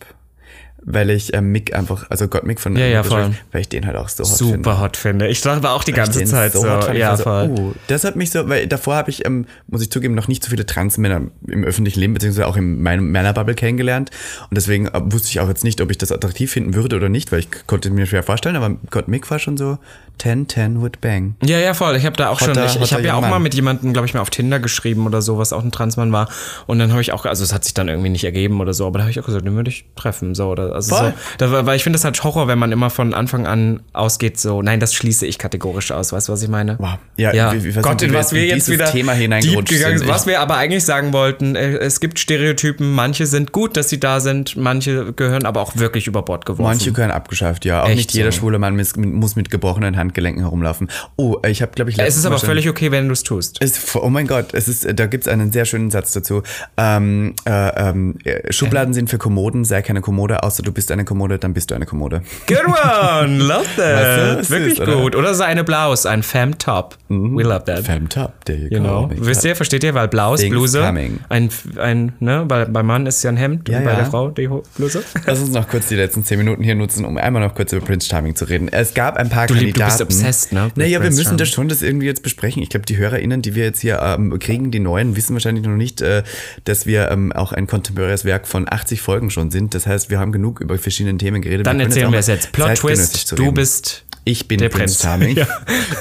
[0.82, 3.32] Weil ich ähm, Mick einfach, also Gottmik von Ja, ja, voll.
[3.52, 4.54] weil ich den halt auch so hot finde.
[4.56, 5.28] Super hot finde.
[5.28, 6.62] Ich dachte auch die ganze den Zeit so.
[6.62, 6.94] hot fand.
[6.94, 7.48] Ich ja, war so, voll.
[7.50, 10.42] uh, das hat mich so, weil davor habe ich, ähm, muss ich zugeben, noch nicht
[10.42, 14.10] so viele Transmänner im öffentlichen Leben, beziehungsweise auch in meinem Männerbubble kennengelernt.
[14.48, 17.08] Und deswegen äh, wusste ich auch jetzt nicht, ob ich das attraktiv finden würde oder
[17.10, 19.78] nicht, weil ich konnte mir schwer vorstellen, aber Gott Mick war schon so
[20.18, 21.34] 10, 10 would bang.
[21.42, 21.96] Ja, ja, voll.
[21.96, 23.42] Ich habe da auch Hotter- schon, ich, ich habe ja auch junger mal Mann.
[23.42, 26.28] mit jemandem, glaube ich, mal auf Tinder geschrieben oder so, was auch ein Transmann war.
[26.66, 28.86] Und dann habe ich auch, also es hat sich dann irgendwie nicht ergeben oder so,
[28.86, 31.66] aber da habe ich auch gesagt, den würde ich treffen, so oder Also so, da,
[31.66, 34.80] weil ich finde das halt Horror, wenn man immer von Anfang an ausgeht, so, nein,
[34.80, 36.12] das schließe ich kategorisch aus.
[36.12, 36.76] Weißt du, was ich meine?
[36.78, 36.98] Wow.
[37.16, 39.98] Ja, Ja, wie- wie- was Gott, in wir was wir jetzt wieder Thema hineingerutscht gegangen
[39.98, 40.08] sind?
[40.08, 44.00] Was wir aber eigentlich sagen wollten, äh, es gibt Stereotypen, manche sind gut, dass sie
[44.00, 46.62] da sind, manche gehören aber auch wirklich über Bord geworfen.
[46.62, 47.82] Manche gehören abgeschafft, ja.
[47.82, 48.38] Auch Echt nicht jeder so.
[48.40, 50.88] schwule Mann mis- muss mit gebrochenen Handgelenken herumlaufen.
[51.16, 53.58] Oh, ich habe, glaube ich, es ist aber völlig okay, wenn du es tust.
[53.60, 56.42] Es, oh mein Gott, es ist, da gibt's einen sehr schönen Satz dazu.
[56.76, 61.04] Ähm, äh, ähm, äh, Schubladen sind für Kommoden, sei keine Kommode, außer du bist eine
[61.04, 62.22] Kommode, dann bist du eine Kommode.
[62.46, 64.50] Good one, love Weißt du, that.
[64.50, 64.96] Wirklich ist, oder?
[64.96, 65.16] gut.
[65.16, 66.96] Oder so eine Blaus, ein Femme Top.
[67.08, 67.84] We love that.
[67.86, 69.08] Fem top, there you Genau.
[69.08, 69.14] go.
[69.16, 69.94] Wisst ihr, versteht ihr?
[69.94, 71.18] Weil Blaus, Things Bluse, coming.
[71.28, 73.96] ein, ein, ne, weil beim Mann ist ja ein Hemd Ja, und bei ja.
[73.96, 75.02] der Frau die Bluse.
[75.26, 77.84] Lass uns noch kurz die letzten zehn Minuten hier nutzen, um einmal noch kurz über
[77.84, 78.68] Prince Charming zu reden.
[78.68, 80.06] Es gab ein paar Du lieb- du Kandidaten.
[80.06, 81.38] bist obsessed, ne, Naja, wir müssen Charming.
[81.38, 82.62] das schon das irgendwie jetzt besprechen.
[82.62, 85.74] Ich glaube, die HörerInnen, die wir jetzt hier ähm, kriegen, die neuen, wissen wahrscheinlich noch
[85.76, 86.22] nicht, äh,
[86.64, 89.74] dass wir ähm, auch ein kontemporäres Werk von 80 Folgen schon sind.
[89.74, 91.66] Das heißt, wir haben genug über verschiedene Themen geredet.
[91.66, 92.52] Dann können erzählen wir es jetzt.
[92.52, 95.02] Plot Twist, du bist Ich bin der Prince Prinz.
[95.02, 95.36] Charming.
[95.36, 95.46] Ja.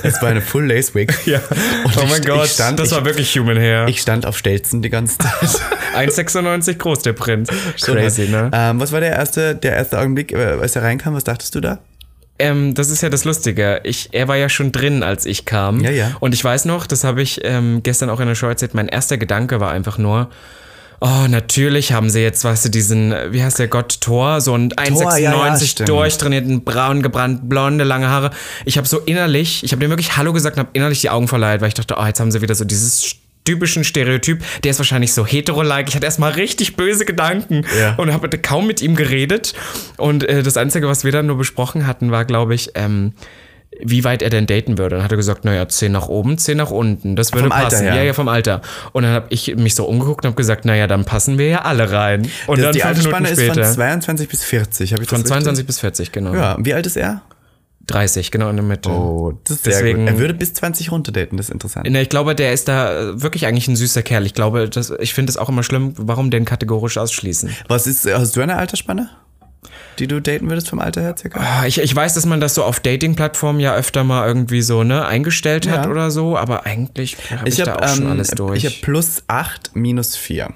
[0.03, 1.13] Es war eine Full Lace Wig.
[1.25, 1.39] Ja.
[1.85, 3.87] Und oh ich- mein Gott, stand- das ich- war wirklich Human Hair.
[3.87, 5.31] Ich stand auf Stelzen die ganze Zeit.
[5.95, 7.49] 1,96 groß, der Prinz.
[7.81, 8.49] Crazy, ne?
[8.53, 11.13] Ähm, was war der erste, der erste Augenblick, äh, als er reinkam?
[11.13, 11.79] Was dachtest du da?
[12.41, 13.81] Ähm, das ist ja das Lustige.
[13.83, 15.81] Ich, er war ja schon drin, als ich kam.
[15.81, 16.15] Ja, ja.
[16.21, 18.87] Und ich weiß noch, das habe ich ähm, gestern auch in der Show erzählt, mein
[18.87, 20.29] erster Gedanke war einfach nur,
[21.01, 24.53] oh, natürlich haben sie jetzt, weißt du, diesen, äh, wie heißt der Gott, Thor, so
[24.53, 28.31] ein Thor, ja, ja, 1,96 durchtrainierten, braun gebrannt, blonde, lange Haare.
[28.65, 31.27] Ich habe so innerlich, ich habe dem wirklich Hallo gesagt und habe innerlich die Augen
[31.27, 34.79] verleiht, weil ich dachte, oh, jetzt haben sie wieder so dieses typischen Stereotyp, der ist
[34.79, 35.89] wahrscheinlich so hetero-like.
[35.89, 37.95] Ich hatte erstmal richtig böse Gedanken Ja.
[37.95, 39.53] und habe kaum mit ihm geredet.
[39.97, 43.13] Und äh, das Einzige, was wir dann nur besprochen hatten, war, glaube ich, ähm,
[43.81, 44.95] wie weit er denn daten würde.
[44.97, 47.15] Dann hat er gesagt, naja, 10 nach oben, 10 nach unten.
[47.15, 47.83] Das würde Vom Alter passen.
[47.83, 47.95] her.
[47.95, 48.61] Ja, ja, vom Alter.
[48.91, 51.61] Und dann habe ich mich so umgeguckt und habe gesagt, naja, dann passen wir ja
[51.61, 52.29] alle rein.
[52.47, 54.93] Und Das, dann die Altersspanne ist von 22 bis 40.
[54.93, 55.29] Hab ich von richtig?
[55.31, 56.33] 22 bis 40, genau.
[56.33, 57.21] Ja, wie alt ist er?
[57.87, 58.89] 30, genau in der Mitte.
[58.89, 60.09] Oh, das ist sehr Deswegen- gut.
[60.09, 61.89] Er würde bis 20 runterdaten, das ist interessant.
[61.89, 64.27] Ne, ich glaube, der ist da wirklich eigentlich ein süßer Kerl.
[64.27, 67.49] Ich glaube, das, ich finde es auch immer schlimm, warum den kategorisch ausschließen.
[67.67, 69.09] Was ist, hast du eine Altersspanne,
[69.99, 71.39] die du daten würdest vom Alter her circa?
[71.39, 74.83] Ah, Ich, ich weiß, dass man das so auf Dating-Plattformen ja öfter mal irgendwie so
[74.83, 75.91] ne eingestellt hat Ja.
[75.91, 78.63] oder so, aber eigentlich habe ich, Ich da habe auch schon ähm, alles durch.
[78.63, 80.49] ich hab plus 8 minus 4.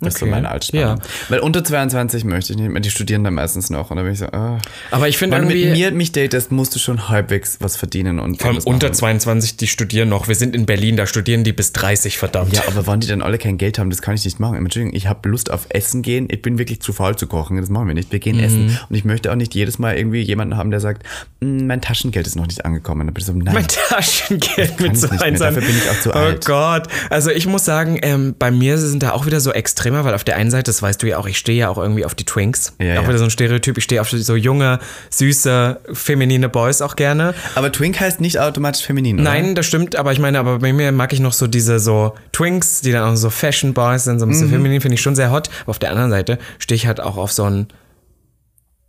[0.00, 0.34] Das ist so Okay.
[0.34, 0.82] meine Altersspanne.
[0.82, 0.96] Ja.
[1.28, 2.80] Weil unter 22 möchte ich nicht mehr.
[2.80, 3.90] Die studieren dann meistens noch.
[3.90, 4.58] Und dann bin ich so, ah.
[4.90, 7.76] aber ich finde Wenn du mit irgendwie mir mich datest, musst du schon halbwegs was
[7.76, 8.18] verdienen.
[8.18, 8.94] Und vor allem unter machen.
[8.98, 10.26] 22, die studieren noch.
[10.28, 12.54] Wir sind in Berlin, da studieren die bis 30, verdammt.
[12.56, 14.56] Ja, aber wann die dann alle kein Geld haben, das kann ich nicht machen.
[14.56, 16.28] Entschuldigung, ich habe Lust auf Essen gehen.
[16.30, 17.56] Ich bin wirklich zu faul zu kochen.
[17.58, 18.10] Das machen wir nicht.
[18.12, 18.42] Wir gehen Mhm.
[18.44, 18.78] essen.
[18.88, 21.02] Und ich möchte auch nicht jedes Mal irgendwie jemanden haben, der sagt,
[21.40, 23.06] "Mm, mein Taschengeld ist noch nicht angekommen.
[23.06, 23.54] Dann bin ich so, nein.
[23.54, 25.54] Mein Taschengeld mit so einsam.
[25.54, 26.46] Dafür bin ich auch zu oh alt.
[26.46, 26.88] Gott.
[27.10, 29.52] Also ich muss sagen, ähm, bei mir sind da auch wieder so
[29.90, 31.78] extremer, weil auf der einen Seite, das weißt du ja auch, ich stehe ja auch
[31.78, 32.72] irgendwie auf die Twinks.
[32.78, 33.08] Ja, auch ja.
[33.08, 33.76] wieder so ein Stereotyp.
[33.78, 34.78] Ich stehe auf so junge,
[35.10, 37.34] süße, feminine Boys auch gerne.
[37.54, 39.24] Aber Twink heißt nicht automatisch feminin, oder?
[39.30, 42.14] Nein, das stimmt, aber ich meine, aber bei mir mag ich noch so diese so
[42.32, 44.32] Twinks, die dann auch so Fashion Boys sind, so ein Mhm.
[44.32, 45.48] bisschen feminin, finde ich schon sehr hot.
[45.62, 47.68] Aber auf der anderen Seite stehe ich halt auch auf so einen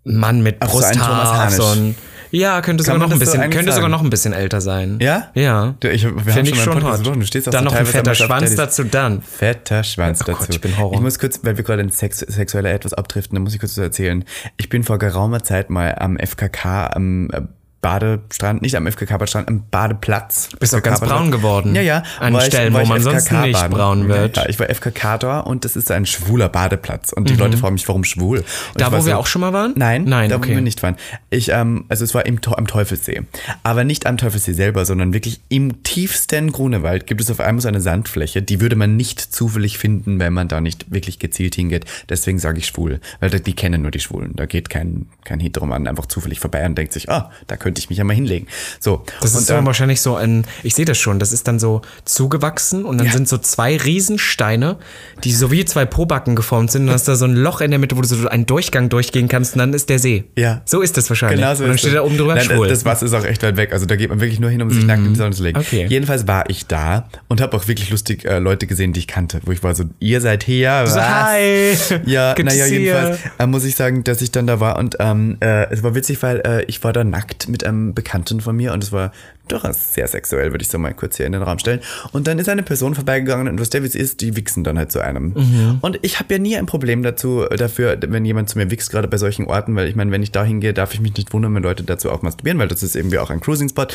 [0.03, 1.95] Mann mit Brusthaar, auf so einen,
[2.31, 3.91] ja, könnte sogar noch ein so bisschen, könnte sogar sagen?
[3.91, 4.97] noch ein bisschen älter sein.
[5.01, 5.29] Ja?
[5.33, 5.75] Ja.
[5.79, 7.05] Du, ich, wir haben Finde ich schon hot.
[7.05, 9.21] Du stehst auch Dann so noch ein fetter Schwanz dazu dann.
[9.21, 10.51] Fetter Schwanz Oh Gott, dazu.
[10.51, 10.93] ich bin Horror.
[10.95, 13.77] Ich muss kurz, weil wir gerade in Sex, sexueller etwas abdriften, da muss ich kurz
[13.77, 14.23] was erzählen.
[14.57, 17.41] Ich bin vor geraumer Zeit mal am FKK, am äh,
[17.81, 20.49] Badestrand, nicht am FKK-Strand, am Badeplatz.
[20.59, 21.73] Bist du ganz braun geworden?
[21.75, 22.03] Ja, ja.
[22.19, 23.71] An ich- Stellen, war wo ich man sonst nicht baden.
[23.73, 24.37] braun wird.
[24.37, 27.11] Ja, ich war FKK da und das ist ein schwuler Badeplatz.
[27.11, 28.39] Und die Leute fragen mich, warum schwul?
[28.39, 28.77] Und Mhm.
[28.77, 29.73] Da, ich wo wir so, auch schon mal waren?
[29.75, 30.51] Nein, Nein, da okay.
[30.51, 30.95] wo wir nicht waren.
[31.29, 33.21] Ich, ähm, also es war im, am Teufelsee.
[33.63, 37.67] Aber nicht am Teufelsee selber, sondern wirklich im tiefsten Grunewald gibt es auf einmal so
[37.67, 41.85] eine Sandfläche, die würde man nicht zufällig finden, wenn man da nicht wirklich gezielt hingeht.
[42.09, 44.35] Deswegen sage ich schwul, weil die kennen nur die Schwulen.
[44.35, 47.89] Da geht kein, kein Heteromann einfach zufällig vorbei und denkt sich, ah, da könnte ich
[47.89, 48.47] mich ja mal hinlegen.
[48.79, 49.03] So.
[49.21, 51.81] Das ist so ähm, wahrscheinlich so ein, ich sehe das schon, das ist dann so
[52.05, 53.13] zugewachsen und dann Ja.
[53.13, 54.77] sind so zwei Riesensteine,
[55.23, 57.71] die so wie zwei Pobacken geformt sind und dann hast da so ein Loch in
[57.71, 60.25] der Mitte, wo du so einen Durchgang durchgehen kannst und dann ist der See.
[60.37, 60.61] Ja.
[60.65, 61.39] So ist das wahrscheinlich.
[61.39, 61.95] Genau so und dann ist steht es.
[61.95, 62.67] da oben drüber Nein, schwul.
[62.67, 63.73] Das, Wasser ist auch echt weit weg.
[63.73, 65.59] Also da geht man wirklich nur hin, um sich nackt in die Sonne zu legen.
[65.59, 65.85] Okay.
[65.87, 69.39] Jedenfalls war ich da und habe auch wirklich lustig äh, Leute gesehen, die ich kannte.
[69.45, 70.93] Wo ich war so, ihr seid hier, was?
[70.93, 71.75] so, hi.
[72.05, 75.69] Ja, naja, jedenfalls äh, muss ich sagen, dass ich dann da war und ähm, äh,
[75.71, 78.83] es war witzig, weil äh, ich war da nackt mit einem Bekannten von mir und
[78.83, 79.11] es war
[79.47, 81.81] durchaus sehr sexuell, würde ich so mal kurz hier in den Raum stellen.
[82.13, 84.99] Und dann ist eine Person vorbeigegangen und was Davids ist, die wichsen dann halt zu
[85.01, 85.33] einem.
[85.35, 85.77] Mhm.
[85.81, 89.07] Und ich habe ja nie ein Problem dazu, dafür, wenn jemand zu mir wichst, gerade
[89.07, 91.53] bei solchen Orten, weil ich meine, wenn ich da hingehe, darf ich mich nicht wundern,
[91.55, 93.87] wenn Leute dazu auch masturbieren, weil das ist irgendwie auch ein Cruising-Spot.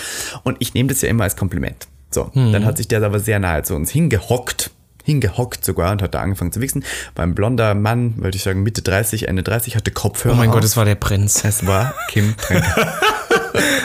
[0.43, 1.87] Und ich nehme das ja immer als Kompliment.
[2.11, 2.53] So, Mhm.
[2.53, 4.71] dann hat sich der aber sehr nahe zu uns hingehockt
[5.05, 6.85] hingehockt sogar und hat da angefangen zu wichsen.
[7.15, 10.35] War ein blonder Mann, würde ich sagen, Mitte 30, Ende 30, hatte Kopfhörer.
[10.35, 10.65] Oh mein Gott, auf.
[10.65, 11.45] es war der Prinz.
[11.45, 12.93] Es war Kim Tränker.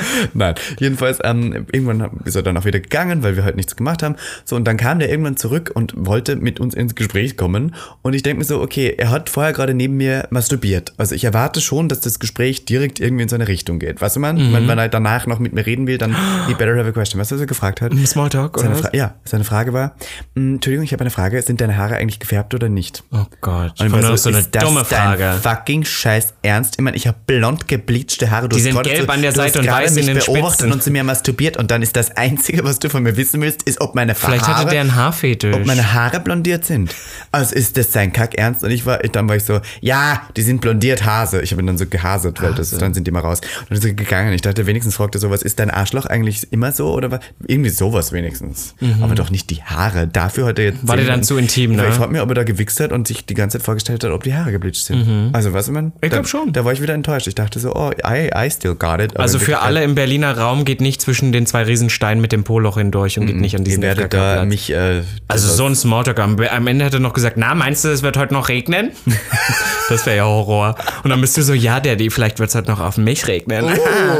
[0.33, 4.03] Nein, jedenfalls, ähm, irgendwann ist er dann auch wieder gegangen, weil wir halt nichts gemacht
[4.03, 4.15] haben.
[4.45, 7.75] So, und dann kam der irgendwann zurück und wollte mit uns ins Gespräch kommen.
[8.01, 10.93] Und ich denke mir so, okay, er hat vorher gerade neben mir masturbiert.
[10.97, 14.01] Also ich erwarte schon, dass das Gespräch direkt irgendwie in so eine Richtung geht.
[14.01, 14.35] Weißt du, man?
[14.37, 14.53] Mhm.
[14.53, 16.15] Wenn, wenn er danach noch mit mir reden will, dann
[16.47, 17.19] he better have a question.
[17.19, 17.93] Weißt du, was er gefragt hat?
[18.05, 18.81] Smalltalk oder Seine was?
[18.81, 19.95] Fra ja, seine Frage war,
[20.35, 23.03] "Mm, Entschuldigung, ich habe eine Frage, sind deine Haare eigentlich gefärbt oder nicht?
[23.11, 23.79] Oh Gott.
[23.79, 25.39] Und ich war noch so eine ist das dumme dein Frage.
[25.41, 26.75] fucking Scheiß Ernst?
[26.77, 28.49] Ich meine, ich habe blond gebleachte Haare.
[28.49, 30.71] Du Die sind gelb an der Seite und weiß in mich den beobachtet Spitzen.
[30.73, 33.63] und zu mir masturbiert und dann ist das Einzige, was du von mir wissen willst,
[33.63, 35.55] ist, ob meine Vielleicht Haare, hatte der einen Haarfetisch.
[35.55, 36.93] ob meine Haare blondiert sind.
[37.31, 38.63] Also ist das sein Kack Ernst?
[38.63, 41.41] Und ich war, dann war ich so, ja, die sind blondiert Hase.
[41.41, 43.41] Ich habe ihn dann so gehasert, weil das, dann sind die mal raus.
[43.69, 44.33] Und dann er gegangen.
[44.33, 47.19] Ich dachte, wenigstens fragte er sowas, ist dein Arschloch eigentlich immer so oder was?
[47.47, 48.75] Irgendwie sowas wenigstens.
[49.01, 50.07] Aber doch nicht die Haare.
[50.07, 50.83] Dafür hat er jetzt.
[50.83, 50.87] Mhm.
[50.87, 51.87] War der dann zu intim, ne?
[51.89, 54.11] Ich frage mich, ob er da gewichst hat und sich die ganze Zeit vorgestellt hat,
[54.11, 55.31] ob die Haare gebleached sind.
[55.33, 55.85] Also, was man?
[55.85, 55.91] Mhm.
[56.01, 56.53] Ich da- glaub schon.
[56.53, 57.27] Da war ich wieder enttäuscht.
[57.27, 59.17] Ich dachte so, oh, I, I still got it.
[59.17, 62.43] Also für Wirklichkeit- alle im Berliner Raum geht nicht zwischen den zwei Riesensteinen mit dem
[62.43, 64.71] Poloch hindurch und geht nicht an diesen werdet da mich.
[64.71, 66.19] Äh, Also so ein Smalltalk.
[66.19, 68.91] Am, am Ende hat er noch gesagt, na, meinst du, es wird heute noch regnen?
[69.89, 70.75] das wäre ja Horror.
[71.03, 73.65] Und dann bist du so, ja, Daddy, vielleicht wird es heute noch auf mich regnen.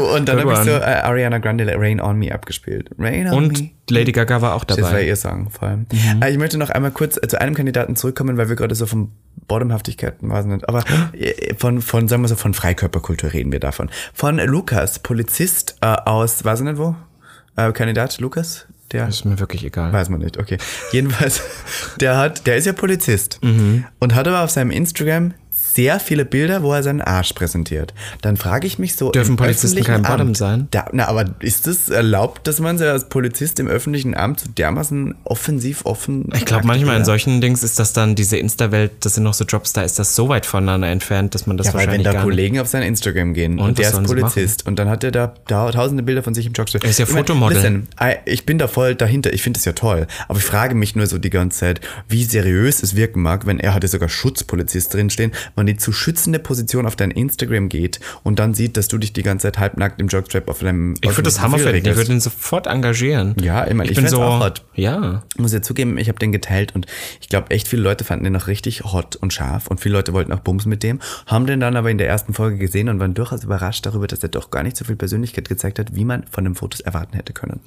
[0.00, 2.90] Oh, und dann habe ich so äh, Ariana Grande Rain on Me abgespielt.
[2.98, 3.70] Rain on Und Me.
[3.90, 5.06] Lady Gaga war auch Das war dabei.
[5.06, 5.86] ihr Song vor allem.
[5.92, 6.22] Mhm.
[6.28, 9.10] Ich möchte noch einmal kurz äh, zu einem Kandidaten zurückkommen, weil wir gerade so von
[9.48, 10.68] Bodomhaftigkeiten nicht.
[10.68, 13.90] Aber äh, von, von, sagen wir so, von Freikörperkultur reden wir davon.
[14.14, 16.94] Von Lukas, Polizist äh, aus, weiß ich nicht wo?
[17.56, 18.66] Äh, Kandidat Lukas?
[18.92, 19.92] Der Ist mir wirklich egal.
[19.92, 20.58] Weiß man nicht, okay.
[20.92, 21.40] Jedenfalls,
[22.00, 23.84] der hat, der ist ja Polizist Mhm.
[23.98, 25.32] und hat aber auf seinem Instagram
[25.74, 27.94] sehr viele Bilder, wo er seinen Arsch präsentiert.
[28.20, 29.10] Dann frage ich mich so.
[29.10, 30.68] Dürfen Polizisten kein Bottom Amt, sein?
[30.70, 35.14] Da, na, aber ist es erlaubt, dass man als Polizist im öffentlichen Amt so dermaßen
[35.24, 36.28] offensiv offen.
[36.34, 39.44] Ich glaube, manchmal in solchen Dings ist das dann diese Insta-Welt, das sind noch so
[39.44, 42.12] Jobs, da ist das so weit voneinander entfernt, dass man das Ja, weil wenn wahrscheinlich
[42.12, 42.22] da.
[42.22, 45.34] Kollegen auf sein Instagram gehen und, Und, der ist Polizist und dann hat er da,
[45.46, 46.80] da tausende Bilder von sich im Jogstuhl.
[46.82, 47.56] Er ist ja Ich mein, Fotomodel.
[47.58, 50.74] Listen, I- ich bin da voll dahinter, ich finde es ja toll, aber ich frage
[50.74, 54.08] mich nur so die ganze Zeit, wie seriös es wirken mag, wenn er hatte sogar
[54.08, 58.88] Schutzpolizist drinstehen, wenn die zu schützende Position auf dein Instagram geht und dann sieht, dass
[58.88, 61.88] du dich die ganze Zeit halbnackt im Jogstrap auf deinem Ich würde das Hammer finden,
[61.88, 63.34] ich würde ihn sofort engagieren.
[63.40, 64.62] Ja, ich, mein, ich, bin so, auch hot.
[64.74, 65.22] ja.
[65.34, 66.86] Ich muss ja zugeben, ich habe den geteilt und
[67.20, 70.12] ich glaube, echt viele Leute fanden den noch richtig hot und scharf und viele Leute
[70.12, 73.00] wollten auch Bums mit dem, haben den dann aber in der ersten Folge gesehen und
[73.00, 76.04] waren durchaus überrascht darüber, dass er doch gar nicht so viel Persönlichkeit gezeigt hat, wie
[76.04, 77.60] man von den Fotos erwarten hätte können.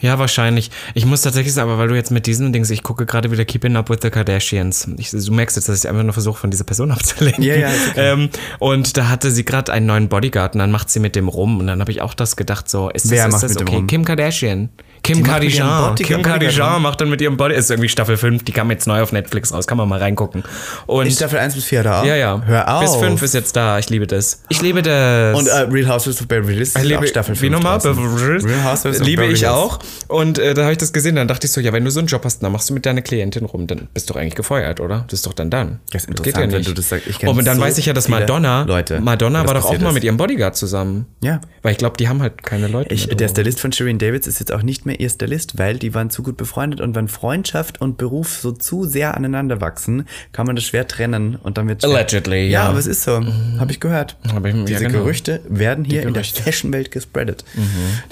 [0.00, 0.70] Ja, wahrscheinlich.
[0.94, 3.44] Ich muss tatsächlich sagen, aber weil du jetzt mit diesen Dings, ich gucke gerade wieder
[3.44, 4.88] Keeping Up with the Kardashians.
[4.98, 7.35] Ich, du merkst jetzt, dass ich einfach nur versuche, von dieser Person abzulenken.
[7.46, 8.12] Ja, ja, ist okay.
[8.12, 11.28] ähm, und da hatte sie gerade einen neuen Bodyguard und dann macht sie mit dem
[11.28, 11.60] rum.
[11.60, 13.60] Und dann habe ich auch das gedacht, so, ist das, Wer ist macht das mit
[13.60, 13.76] dem okay?
[13.76, 13.86] rum?
[13.86, 14.68] Kim Kardashian.
[15.06, 15.94] Kim Kardashian.
[15.94, 18.86] Kim Bodyguard Kardashian macht dann mit ihrem Body, ist irgendwie Staffel 5, die kam jetzt
[18.86, 20.44] neu auf Netflix raus, kann man mal reingucken.
[20.86, 22.04] Und In Staffel 1 bis 4 da auch?
[22.04, 22.42] ja, ja.
[22.44, 22.80] Hör auf.
[22.82, 24.42] Bis 5 ist jetzt da, ich liebe das.
[24.48, 25.38] Ich liebe das.
[25.38, 27.78] Und äh, Real Housewives of Beverly Hills ist Ich liebe, auch Staffel 5 wie nochmal?
[27.78, 29.78] Real Housewives of Liebe Beverly ich auch.
[30.08, 32.00] Und äh, da habe ich das gesehen, dann dachte ich so, ja, wenn du so
[32.00, 34.34] einen Job hast, dann machst du mit deiner Klientin rum, dann bist du doch eigentlich
[34.34, 35.04] gefeuert, oder?
[35.08, 35.80] Das ist doch dann dann.
[35.92, 37.06] Das ist geht interessant, wenn du das sagst.
[37.06, 39.64] Ich kenn Und dann so weiß ich ja, dass Madonna, Leute, Madonna das war doch
[39.66, 39.94] auch mal ist.
[39.94, 41.06] mit ihrem Bodyguard zusammen.
[41.22, 41.40] Ja.
[41.62, 42.92] Weil ich glaube, die haben halt keine Leute.
[42.92, 43.28] Ich, der.
[43.28, 46.22] Stylist von Shirin Davids ist jetzt auch nicht mehr ihr Stylist, weil die waren zu
[46.22, 50.64] gut befreundet und wenn Freundschaft und Beruf so zu sehr aneinander wachsen, kann man das
[50.64, 52.62] schwer trennen und dann wird Allegedly, ja.
[52.64, 52.68] ja.
[52.68, 53.20] aber es ist so,
[53.58, 54.16] habe ich gehört.
[54.32, 54.98] Hab ich- ja, Diese genau.
[55.00, 56.40] Gerüchte werden hier in der Gerüchte.
[56.40, 56.44] Mhm.
[56.44, 57.44] Fashion-Welt gespreadet.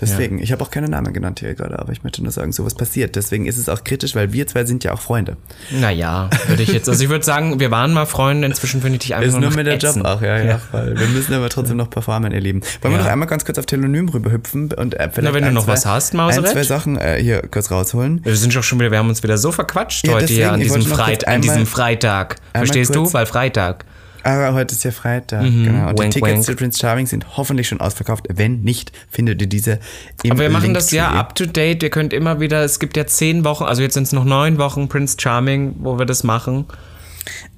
[0.01, 2.75] Deswegen, ich habe auch keine Namen genannt hier gerade, aber ich möchte nur sagen, sowas
[2.75, 3.17] passiert.
[3.17, 5.37] Deswegen ist es auch kritisch, weil wir zwei sind ja auch Freunde.
[5.71, 6.89] Naja, würde ich jetzt.
[6.89, 9.51] Also ich würde sagen, wir waren mal Freunde, inzwischen finde ich dich einfach Ist nur
[9.51, 10.99] noch mit der Job auch, ja, ja, Voll.
[10.99, 12.61] Wir müssen aber trotzdem noch performen, ihr Lieben.
[12.83, 13.05] Wollen wir Ja.
[13.05, 15.87] noch einmal ganz kurz auf Telonym rüberhüpfen und äh, vielleicht wenn du noch zwei, was
[15.87, 16.51] hast, ein, Mauseret?
[16.53, 18.21] zwei Sachen äh, hier kurz rausholen.
[18.25, 20.55] Wir sind doch schon wieder, wir haben uns wieder so verquatscht Ja, heute hier deswegen,
[20.55, 22.37] an ich diesem, Freit an einmal- diesem Freitag.
[22.55, 23.13] Verstehst du?
[23.13, 23.85] Weil Freitag.
[24.27, 25.51] Aber heute ist ja Freitag, genau.
[25.51, 25.99] Und die Mhm.
[25.99, 26.45] Wink, Tickets wink.
[26.45, 28.25] zu Prince Charming sind hoffentlich schon ausverkauft.
[28.33, 29.81] Wenn nicht, findet ihr diese
[30.23, 31.83] im Aber wir machen das ja up to date.
[31.83, 34.57] Ihr könnt immer wieder, es gibt ja zehn Wochen, also jetzt sind es noch neun
[34.57, 36.65] Wochen Prince Charming, wo wir das machen.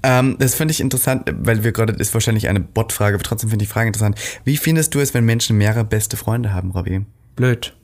[0.03, 3.63] Ähm, das finde ich interessant, weil wir gerade, ist wahrscheinlich eine Bot-Frage, aber trotzdem finde
[3.65, 4.19] ich die Frage interessant.
[4.45, 7.05] Wie findest du es, wenn Menschen mehrere beste Freunde haben, Robby?
[7.37, 7.75] Blöd.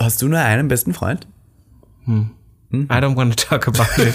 [0.00, 1.26] Hast du nur einen besten Freund?
[2.72, 4.14] I don't want to talk about it.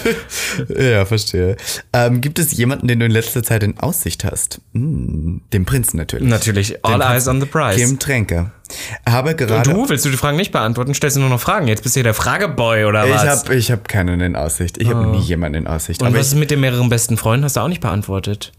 [0.78, 1.56] Ja, verstehe.
[1.92, 4.60] Ähm, gibt es jemanden, den du in letzter Zeit in Aussicht hast?
[4.72, 6.28] Hm, den Prinzen natürlich.
[6.28, 7.28] Natürlich, all Den eyes Prinzen.
[7.30, 7.76] on the prize.
[7.76, 8.52] Kim Tränker.
[9.06, 9.70] Habe gerade.
[9.70, 10.94] Du, willst du die Fragen nicht beantworten?
[10.94, 11.68] Stellst du nur noch Fragen?
[11.68, 13.44] Jetzt bist du hier der Frageboy oder ich was?
[13.44, 14.78] habe ich hab keinen in Aussicht.
[14.78, 16.00] Ich habe nie jemanden in Aussicht.
[16.00, 17.44] Und aber was ich, ist mit den mehreren besten Freunden?
[17.44, 18.52] Hast du auch nicht beantwortet.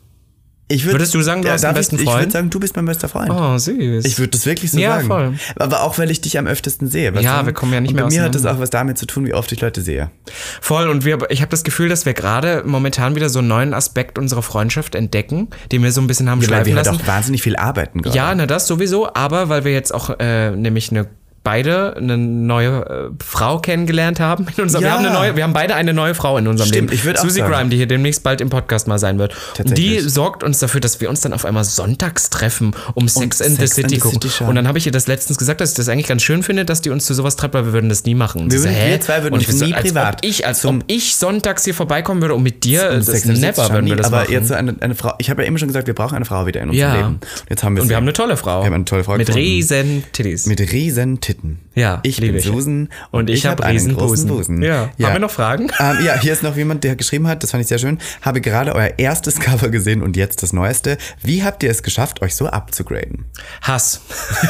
[0.69, 2.19] Ich würd, Würdest du sagen, du hast einen besten ich, Ich Freund?
[2.23, 3.29] würde sagen, du bist mein bester Freund.
[3.31, 4.03] Oh, süß.
[4.03, 5.07] Ich würde das wirklich so Ja, sagen.
[5.07, 5.33] voll.
[5.55, 7.13] Aber auch, weil ich dich am öftesten sehe.
[7.21, 7.45] Ja, du?
[7.45, 9.25] wir kommen ja nicht Und mehr Bei mir hat das auch was damit zu tun,
[9.25, 10.11] wie oft ich Leute sehe.
[10.59, 13.73] Voll und wir, ich habe das Gefühl, dass wir gerade momentan wieder so einen neuen
[13.73, 16.85] Aspekt unserer Freundschaft entdecken, den wir so ein bisschen haben Ja, weil schleifen wir halt
[16.87, 17.01] lassen.
[17.01, 18.17] auch wahnsinnig viel arbeiten gerade.
[18.17, 21.07] Ja, na das sowieso, aber weil wir jetzt auch äh, nämlich eine
[21.47, 24.45] beide eine neue äh, Frau kennengelernt haben.
[24.57, 24.95] In unserem, wir, Ja.
[24.95, 26.93] haben eine neue, wir haben beide eine neue Frau in unserem Stimmt, Leben.
[26.99, 27.53] ich würd auch Susie sagen.
[27.53, 29.33] Grime, die hier demnächst bald im Podcast mal sein wird.
[29.57, 33.41] Und die sorgt uns dafür, dass wir uns dann auf einmal sonntags treffen, um Sex
[33.41, 34.21] and the Sex and City the gucken.
[34.29, 36.43] City und dann habe ich ihr das letztens gesagt, dass ich das eigentlich ganz schön
[36.43, 38.41] finde, dass die uns zu sowas treibt, weil wir würden das nie machen.
[38.41, 40.83] Und Wir so, wir zwei würden uns so, nie als privat Ob ich, als ob
[40.87, 44.07] ich sonntags hier vorbeikommen würde und mit dir, das Sex the never würden wir das
[44.07, 44.31] aber machen.
[44.33, 46.45] jetzt so eine, eine Frau, ich habe ja immer schon gesagt, wir brauchen eine Frau
[46.45, 46.95] wieder in unserem Ja.
[46.97, 47.07] Leben.
[47.15, 48.59] Und jetzt haben wir und wir haben eine tolle Frau.
[48.61, 49.45] Wir haben eine tolle Frau Mit gefunden.
[49.47, 50.45] riesen Titties.
[50.47, 51.59] Mit riesen Titten.
[51.75, 52.45] Ja, ich liebe bin ich.
[52.45, 54.59] Susan Und ich hab hab einen großen Busen.
[54.59, 54.61] Busen.
[54.63, 54.89] Ja.
[55.01, 55.71] Haben wir noch Fragen?
[55.79, 57.99] Ähm, ja, hier ist noch jemand, der geschrieben hat, das fand ich sehr schön.
[58.23, 60.97] Habe gerade euer erstes Cover gesehen und jetzt das neueste.
[61.21, 63.25] Wie habt ihr es geschafft, euch so abzugraden?
[63.61, 64.01] Hass.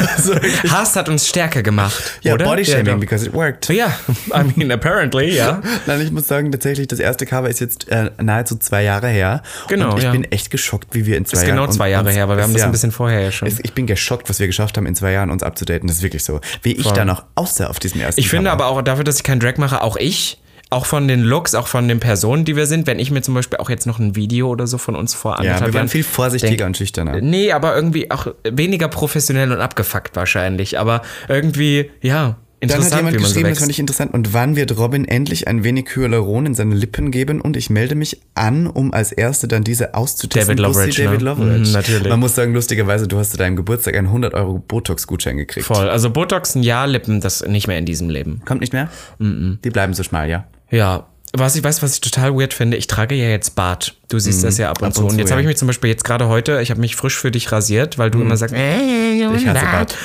[0.70, 2.20] Hass hat uns stärker gemacht.
[2.22, 2.46] Ja, oder?
[2.46, 3.68] Body Shaming, ja, because it worked.
[3.70, 3.94] ja,
[4.34, 5.62] I mean, apparently, ja.
[5.86, 9.44] Nein, ich muss sagen, tatsächlich, das erste Cover ist jetzt äh, nahezu zwei Jahre her.
[9.68, 10.12] Genau, Und ich ja.
[10.12, 11.58] bin echt geschockt, wie wir in zwei Ist Jahren.
[11.58, 12.68] genau zwei Jahre her, weil wir haben das ja.
[12.68, 13.50] ein bisschen vorher ja schon.
[13.50, 15.88] Ich bin geschockt, was wir geschafft haben, in zwei Jahren uns abzudaten.
[15.88, 16.40] Das ist wirklich so.
[16.62, 18.65] Wie ich da noch aussah auf diesem ersten Ich finde Cover.
[18.65, 21.67] aber auch dafür, dass ich keinen Drag mache, auch ich, auch von den Looks, auch
[21.67, 24.15] von den Personen, die wir sind, wenn ich mir zum Beispiel auch jetzt noch ein
[24.15, 27.21] Video oder so von uns vor Ja, wir waren viel vorsichtiger denk- und schüchterner.
[27.21, 30.78] Nee, aber irgendwie auch weniger professionell und abgefuckt wahrscheinlich.
[30.78, 34.14] Aber irgendwie, ja, Dann hat jemand geschrieben, das fand ich interessant.
[34.14, 37.39] Und wann wird Robin endlich ein wenig Hyaluron in seine Lippen geben?
[37.39, 40.58] Und ich melde mich an, um als Erste dann diese auszutesten.
[40.58, 41.26] David Loveridge, David ne?
[41.26, 41.68] Loveridge.
[41.68, 42.10] Mhm, natürlich.
[42.10, 45.68] Man muss sagen, lustigerweise, du hast zu deinem Geburtstag einen 100 Euro Botox-Gutschein gekriegt.
[45.68, 45.88] Voll.
[45.88, 48.41] Also Botox ein Jahr, Lippen, das nicht mehr in diesem Leben.
[48.45, 48.89] Kommt nicht mehr?
[49.20, 50.45] Die bleiben so schmal, ja.
[50.72, 51.08] Ja.
[51.34, 53.95] Was ich weiß, was ich total weird finde, ich trage ja jetzt Bart.
[54.08, 55.01] Du siehst das ja ab und ab zu.
[55.01, 55.34] und Und zu, jetzt ja.
[55.34, 57.97] habe ich mich zum Beispiel jetzt gerade heute, ich habe mich frisch für dich rasiert,
[57.97, 59.95] weil du immer sagst, äh, Ich hasse Bart.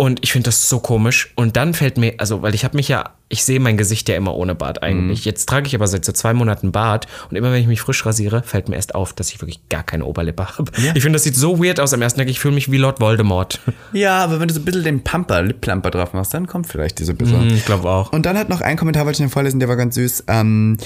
[0.00, 1.30] Und ich finde das so komisch.
[1.36, 4.16] Und dann fällt mir, also, weil ich habe mich ja, ich sehe mein Gesicht ja
[4.16, 4.86] immer ohne Bart Mhm.
[4.88, 5.26] eigentlich.
[5.26, 7.06] Jetzt trage ich aber seit so zwei Monaten Bart.
[7.28, 9.82] Und immer wenn ich mich frisch rasiere, fällt mir erst auf, dass ich wirklich gar
[9.82, 10.72] keine Oberlippe habe.
[10.94, 12.30] Ich finde, das sieht so weird aus am ersten Tag.
[12.30, 13.60] Ich fühle mich wie Lord Voldemort.
[13.92, 16.98] Ja, aber wenn du so ein bisschen den Pumper, Lip-Plumper drauf machst, dann kommt vielleicht
[16.98, 17.50] diese bisschen.
[17.50, 18.10] Ich glaube auch.
[18.10, 20.24] Und dann hat noch ein Kommentar, wollte ich noch vorlesen, der war ganz süß.
[20.28, 20.78] Ähm,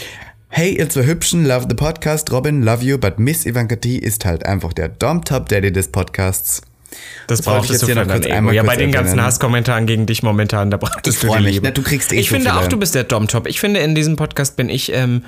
[0.49, 2.33] hey, ihr zwei Hübschen, love the podcast.
[2.33, 6.62] Robin, love you, but Miss Ivanka T ist halt einfach der Dom-Top-Daddy des Podcasts.
[7.26, 8.34] Das, ich jetzt du hier für noch dein Ego.
[8.34, 9.22] einmal Ja, bei den ganzen.
[9.22, 11.55] Hasskommentaren gegen dich momentan, da brauchtest du die mich.
[11.55, 11.66] Liebe.
[11.66, 13.47] Na, du kriegst eh ich so finde auch, du bist der Dom-Top.
[13.47, 15.24] Ich finde, in diesem Podcast bin ich, ähm,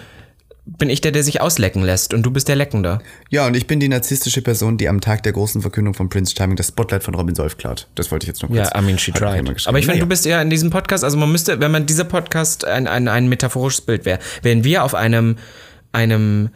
[0.69, 2.99] bin ich der, der sich auslecken lässt und du bist der Leckende.
[3.31, 6.35] Ja, und ich bin die narzisstische Person, die am Tag der großen Verkündung von Prince
[6.37, 7.87] Charming das Spotlight von Robin Solf klaut.
[7.95, 8.71] Das wollte ich jetzt noch kurz.
[8.75, 9.39] Ja, I mean, she tried.
[9.67, 10.01] Aber ich finde, Naja.
[10.01, 13.07] du bist ja in diesem Podcast, also man müsste, wenn man dieser Podcast ein, ein,
[13.07, 15.37] ein metaphorisches Bild wäre, wären wir auf einem,
[15.93, 16.49] einem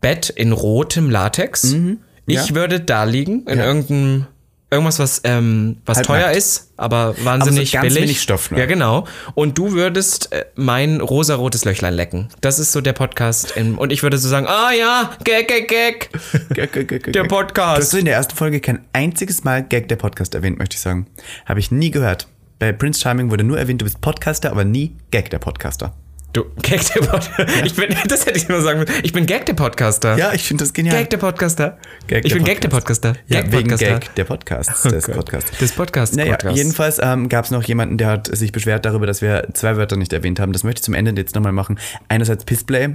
[0.00, 1.64] Bett in rotem Latex.
[1.64, 1.98] Ich Mhm.
[2.26, 2.54] ja.
[2.54, 3.66] würde da liegen, in Ja.
[3.66, 4.26] irgendeinem,
[4.72, 6.24] irgendwas, was, ähm, was Halbnackt.
[6.24, 8.02] teuer ist, aber wahnsinnig ganz billig.
[8.02, 8.58] wenig Stoff nur.
[8.58, 9.06] Ja, genau.
[9.34, 12.28] Und du würdest äh, mein rosarotes Löchlein lecken.
[12.40, 13.56] Das ist so der Podcast.
[13.56, 16.10] Im, und ich würde so sagen, ah ja, Gag, Gag, Gag.
[16.54, 17.24] Gag, gag, gag, Der.
[17.24, 17.78] Podcast.
[17.78, 20.80] Du hast in der ersten Folge kein einziges Mal Gag der Podcast erwähnt, möchte ich
[20.80, 21.06] sagen.
[21.46, 22.26] Habe ich nie gehört.
[22.58, 25.94] Bei Prince Charming wurde nur erwähnt, du bist Podcaster, aber nie Gag der Podcaster.
[26.32, 27.46] Du, Gag der Podcaster.
[27.66, 28.92] Ich bin, das hätte ich nur sagen müssen.
[29.02, 30.16] Ich bin Gag der Podcaster.
[30.16, 30.96] Ja, ich finde das genial.
[30.96, 31.76] Gag der Podcaster.
[32.06, 33.12] Gag ich der bin Gag der Podcaster.
[33.26, 33.98] Ja, Gag wegen Podcaster.
[33.98, 35.14] Gag der Podcasts, des Gott.
[35.16, 35.58] Podcasts.
[35.58, 36.16] Des Podcasts.
[36.16, 36.56] Naja, Podcasts.
[36.58, 39.96] jedenfalls ähm, gab es noch jemanden, der hat sich beschwert darüber, dass wir zwei Wörter
[39.96, 40.54] nicht erwähnt haben.
[40.54, 41.78] Das möchte ich zum Ende jetzt nochmal machen.
[42.08, 42.88] Einerseits Pissplay.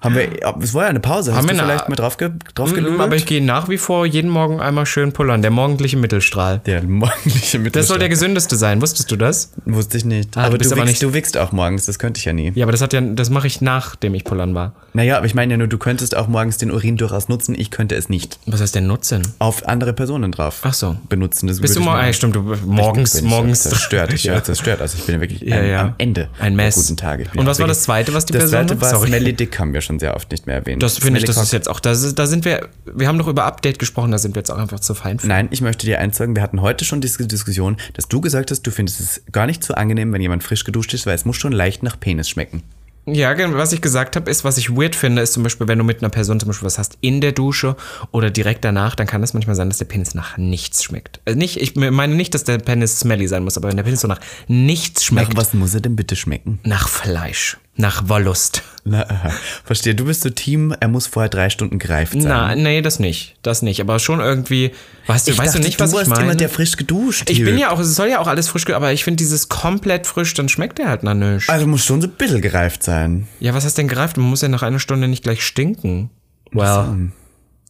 [0.00, 0.28] Haben wir,
[0.60, 1.30] es war ja eine Pause.
[1.32, 2.74] Hast Haben du wir eine- vielleicht mal drauf, ge, drauf?
[2.98, 5.40] Aber ich gehe nach wie vor jeden Morgen einmal schön pullern.
[5.40, 6.60] Der morgendliche Mittelstrahl.
[6.66, 7.76] der morgendliche Mittelstand.
[7.76, 8.82] Das soll der gesündeste sein.
[8.82, 9.52] Wusstest du das?
[9.66, 10.36] Wusste ich nicht.
[10.36, 12.32] Ah, du aber du, aber wickst, nicht- du wickst auch morgens, das könnte ich ja
[12.32, 12.50] nie.
[12.56, 14.72] Ja, aber das hat ja, das mache ich nachdem ich pullern war.
[14.94, 17.70] Naja, aber ich meine ja nur, du könntest auch morgens den Urin durchaus nutzen, ich
[17.70, 18.38] könnte es nicht.
[18.46, 19.20] Was heißt denn Nutzen?
[19.40, 20.96] Auf andere Personen drauf Ach so.
[21.10, 21.48] benutzen.
[21.48, 24.12] Das Bist du mir- ah, stimmt, du morgens, ich morgens so zerstört.
[24.14, 24.32] Ich ja.
[24.34, 24.42] ja.
[24.42, 24.80] zerstört.
[24.80, 25.80] Also ich bin ja wirklich Ja, am, ja.
[25.82, 26.76] am Ende Ein Mess.
[26.76, 27.26] guten Tage.
[27.36, 28.80] Und was war das zweite, was die das Person zweite hat?
[28.80, 29.08] war Sorry.
[29.08, 30.82] Smelly Dick, haben wir schon sehr oft nicht mehr erwähnt.
[30.82, 33.44] Das finde ich, das ist jetzt auch, da, da sind wir, wir haben doch über
[33.44, 35.26] Update gesprochen, da sind wir jetzt auch einfach zu fein für.
[35.26, 38.50] Nein, ich möchte dir eins sagen, wir hatten heute schon diese Diskussion, dass du gesagt
[38.50, 41.26] hast, du findest es gar nicht so angenehm, wenn jemand frisch geduscht ist, weil es
[41.26, 42.61] muss schon leicht nach Penis schmecken.
[43.04, 45.84] Ja, was ich gesagt habe, ist, was ich weird finde, ist zum Beispiel, wenn du
[45.84, 47.74] mit einer Person zum Beispiel was hast in der Dusche
[48.12, 51.20] oder direkt danach, dann kann es manchmal sein, dass der Penis nach nichts schmeckt.
[51.24, 54.02] Also nicht, ich meine nicht, dass der Penis smelly sein muss, aber wenn der Penis
[54.02, 56.60] so nach nichts Nach schmeckt, was muss er denn bitte schmecken?
[56.62, 58.62] nach Fleisch, nach Wollust.
[58.84, 59.30] Na, aha.
[59.64, 62.22] Verstehe, du bist so Team, er muss vorher drei Stunden gereift sein.
[62.24, 64.72] Na, nee, das nicht, das nicht, aber schon irgendwie,
[65.06, 66.22] weißt du, ich weißt dachte, du nicht, was du ich warst meine?
[66.22, 68.92] jemand, der frisch geduscht ich bin ja auch, es soll ja auch alles frisch, aber
[68.92, 71.48] ich finde dieses komplett frisch, dann schmeckt der halt nach nichts.
[71.48, 73.28] Also muss schon so ein bisschen gereift sein.
[73.40, 74.16] Ja, was hast denn gereift?
[74.16, 76.10] Man muss ja nach einer Stunde nicht gleich stinken.
[76.50, 77.10] Well,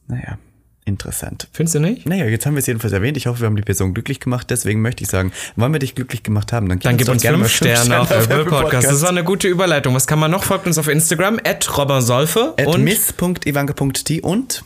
[0.09, 0.39] Naja.
[0.85, 1.47] Interessant.
[1.53, 2.07] Findest du nicht?
[2.07, 3.17] Naja, jetzt haben wir es jedenfalls erwähnt.
[3.17, 4.51] Ich hoffe, wir haben die Person glücklich gemacht.
[4.51, 7.39] Deswegen möchte ich sagen, wollen wir dich glücklich gemacht haben, dann, Dann gib uns gerne
[7.39, 8.89] fünf mal Sterne auf Apple Podcast.
[8.89, 9.95] Das war eine gute Überleitung.
[9.95, 10.43] Was kann man noch?
[10.43, 14.65] Folgt uns auf Instagram, at robbersolfe und miss.ivanka.t und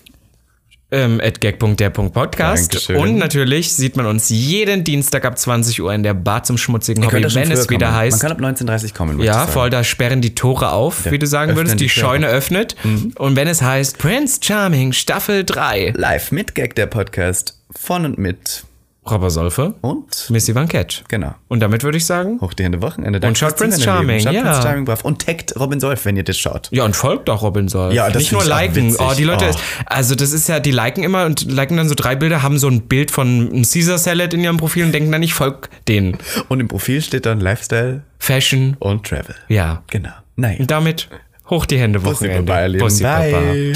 [0.90, 2.74] ähm, at gag.der.podcast.
[2.74, 2.96] Dankeschön.
[2.96, 7.02] Und natürlich sieht man uns jeden Dienstag ab 20 Uhr in der Bar zum schmutzigen
[7.02, 7.98] Ihr Hobby, ja wenn es wieder kommen.
[7.98, 8.22] heißt.
[8.22, 9.12] Man kann ab 19.30 kommen.
[9.12, 11.80] würde ich Ja, voll, da sperren die Tore auf, wie du sagen öffnen würdest.
[11.80, 11.90] Die, die.
[11.90, 12.76] Scheune öffnet.
[13.16, 18.18] Und wenn es heißt Prince Charming Staffel 3, Live mit Gag, der Podcast von und
[18.18, 18.64] mit
[19.10, 21.04] Robber Solfe, und Missy Van Ketch.
[21.08, 21.34] genau.
[21.48, 23.24] Und damit würde ich sagen, Hoch die Hände Wochenende.
[23.26, 23.80] Und schaut Prince.
[23.80, 24.42] Charming, Schaut ja.
[24.42, 25.04] Prince Charming brav.
[25.04, 26.68] Und taggt Robin Solf, wenn ihr das schaut.
[26.72, 27.94] ja, und folgt auch Robin Solf.
[27.94, 28.94] Ja, das Nicht nur liken.
[28.98, 29.58] Oh, die Leute, Oh.
[29.86, 32.68] also das ist ja, die liken immer und liken dann so drei Bilder, haben so
[32.68, 36.18] ein Bild von einem Caesar Salad in ihrem Profil und denken dann, ich folge denen.
[36.48, 39.34] Und im Profil steht dann Lifestyle Fashion, und Travel.
[39.48, 39.82] ja.
[39.88, 40.10] Genau.
[40.36, 40.56] Nein.
[40.58, 41.08] Und damit
[41.48, 42.52] hoch die Hände Bussi, Wochenende.
[42.52, 42.78] Baba.
[42.78, 43.22] Bussi, Papa.
[43.22, 43.72] Bye.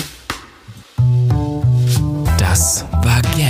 [2.39, 3.50] Das war Gag.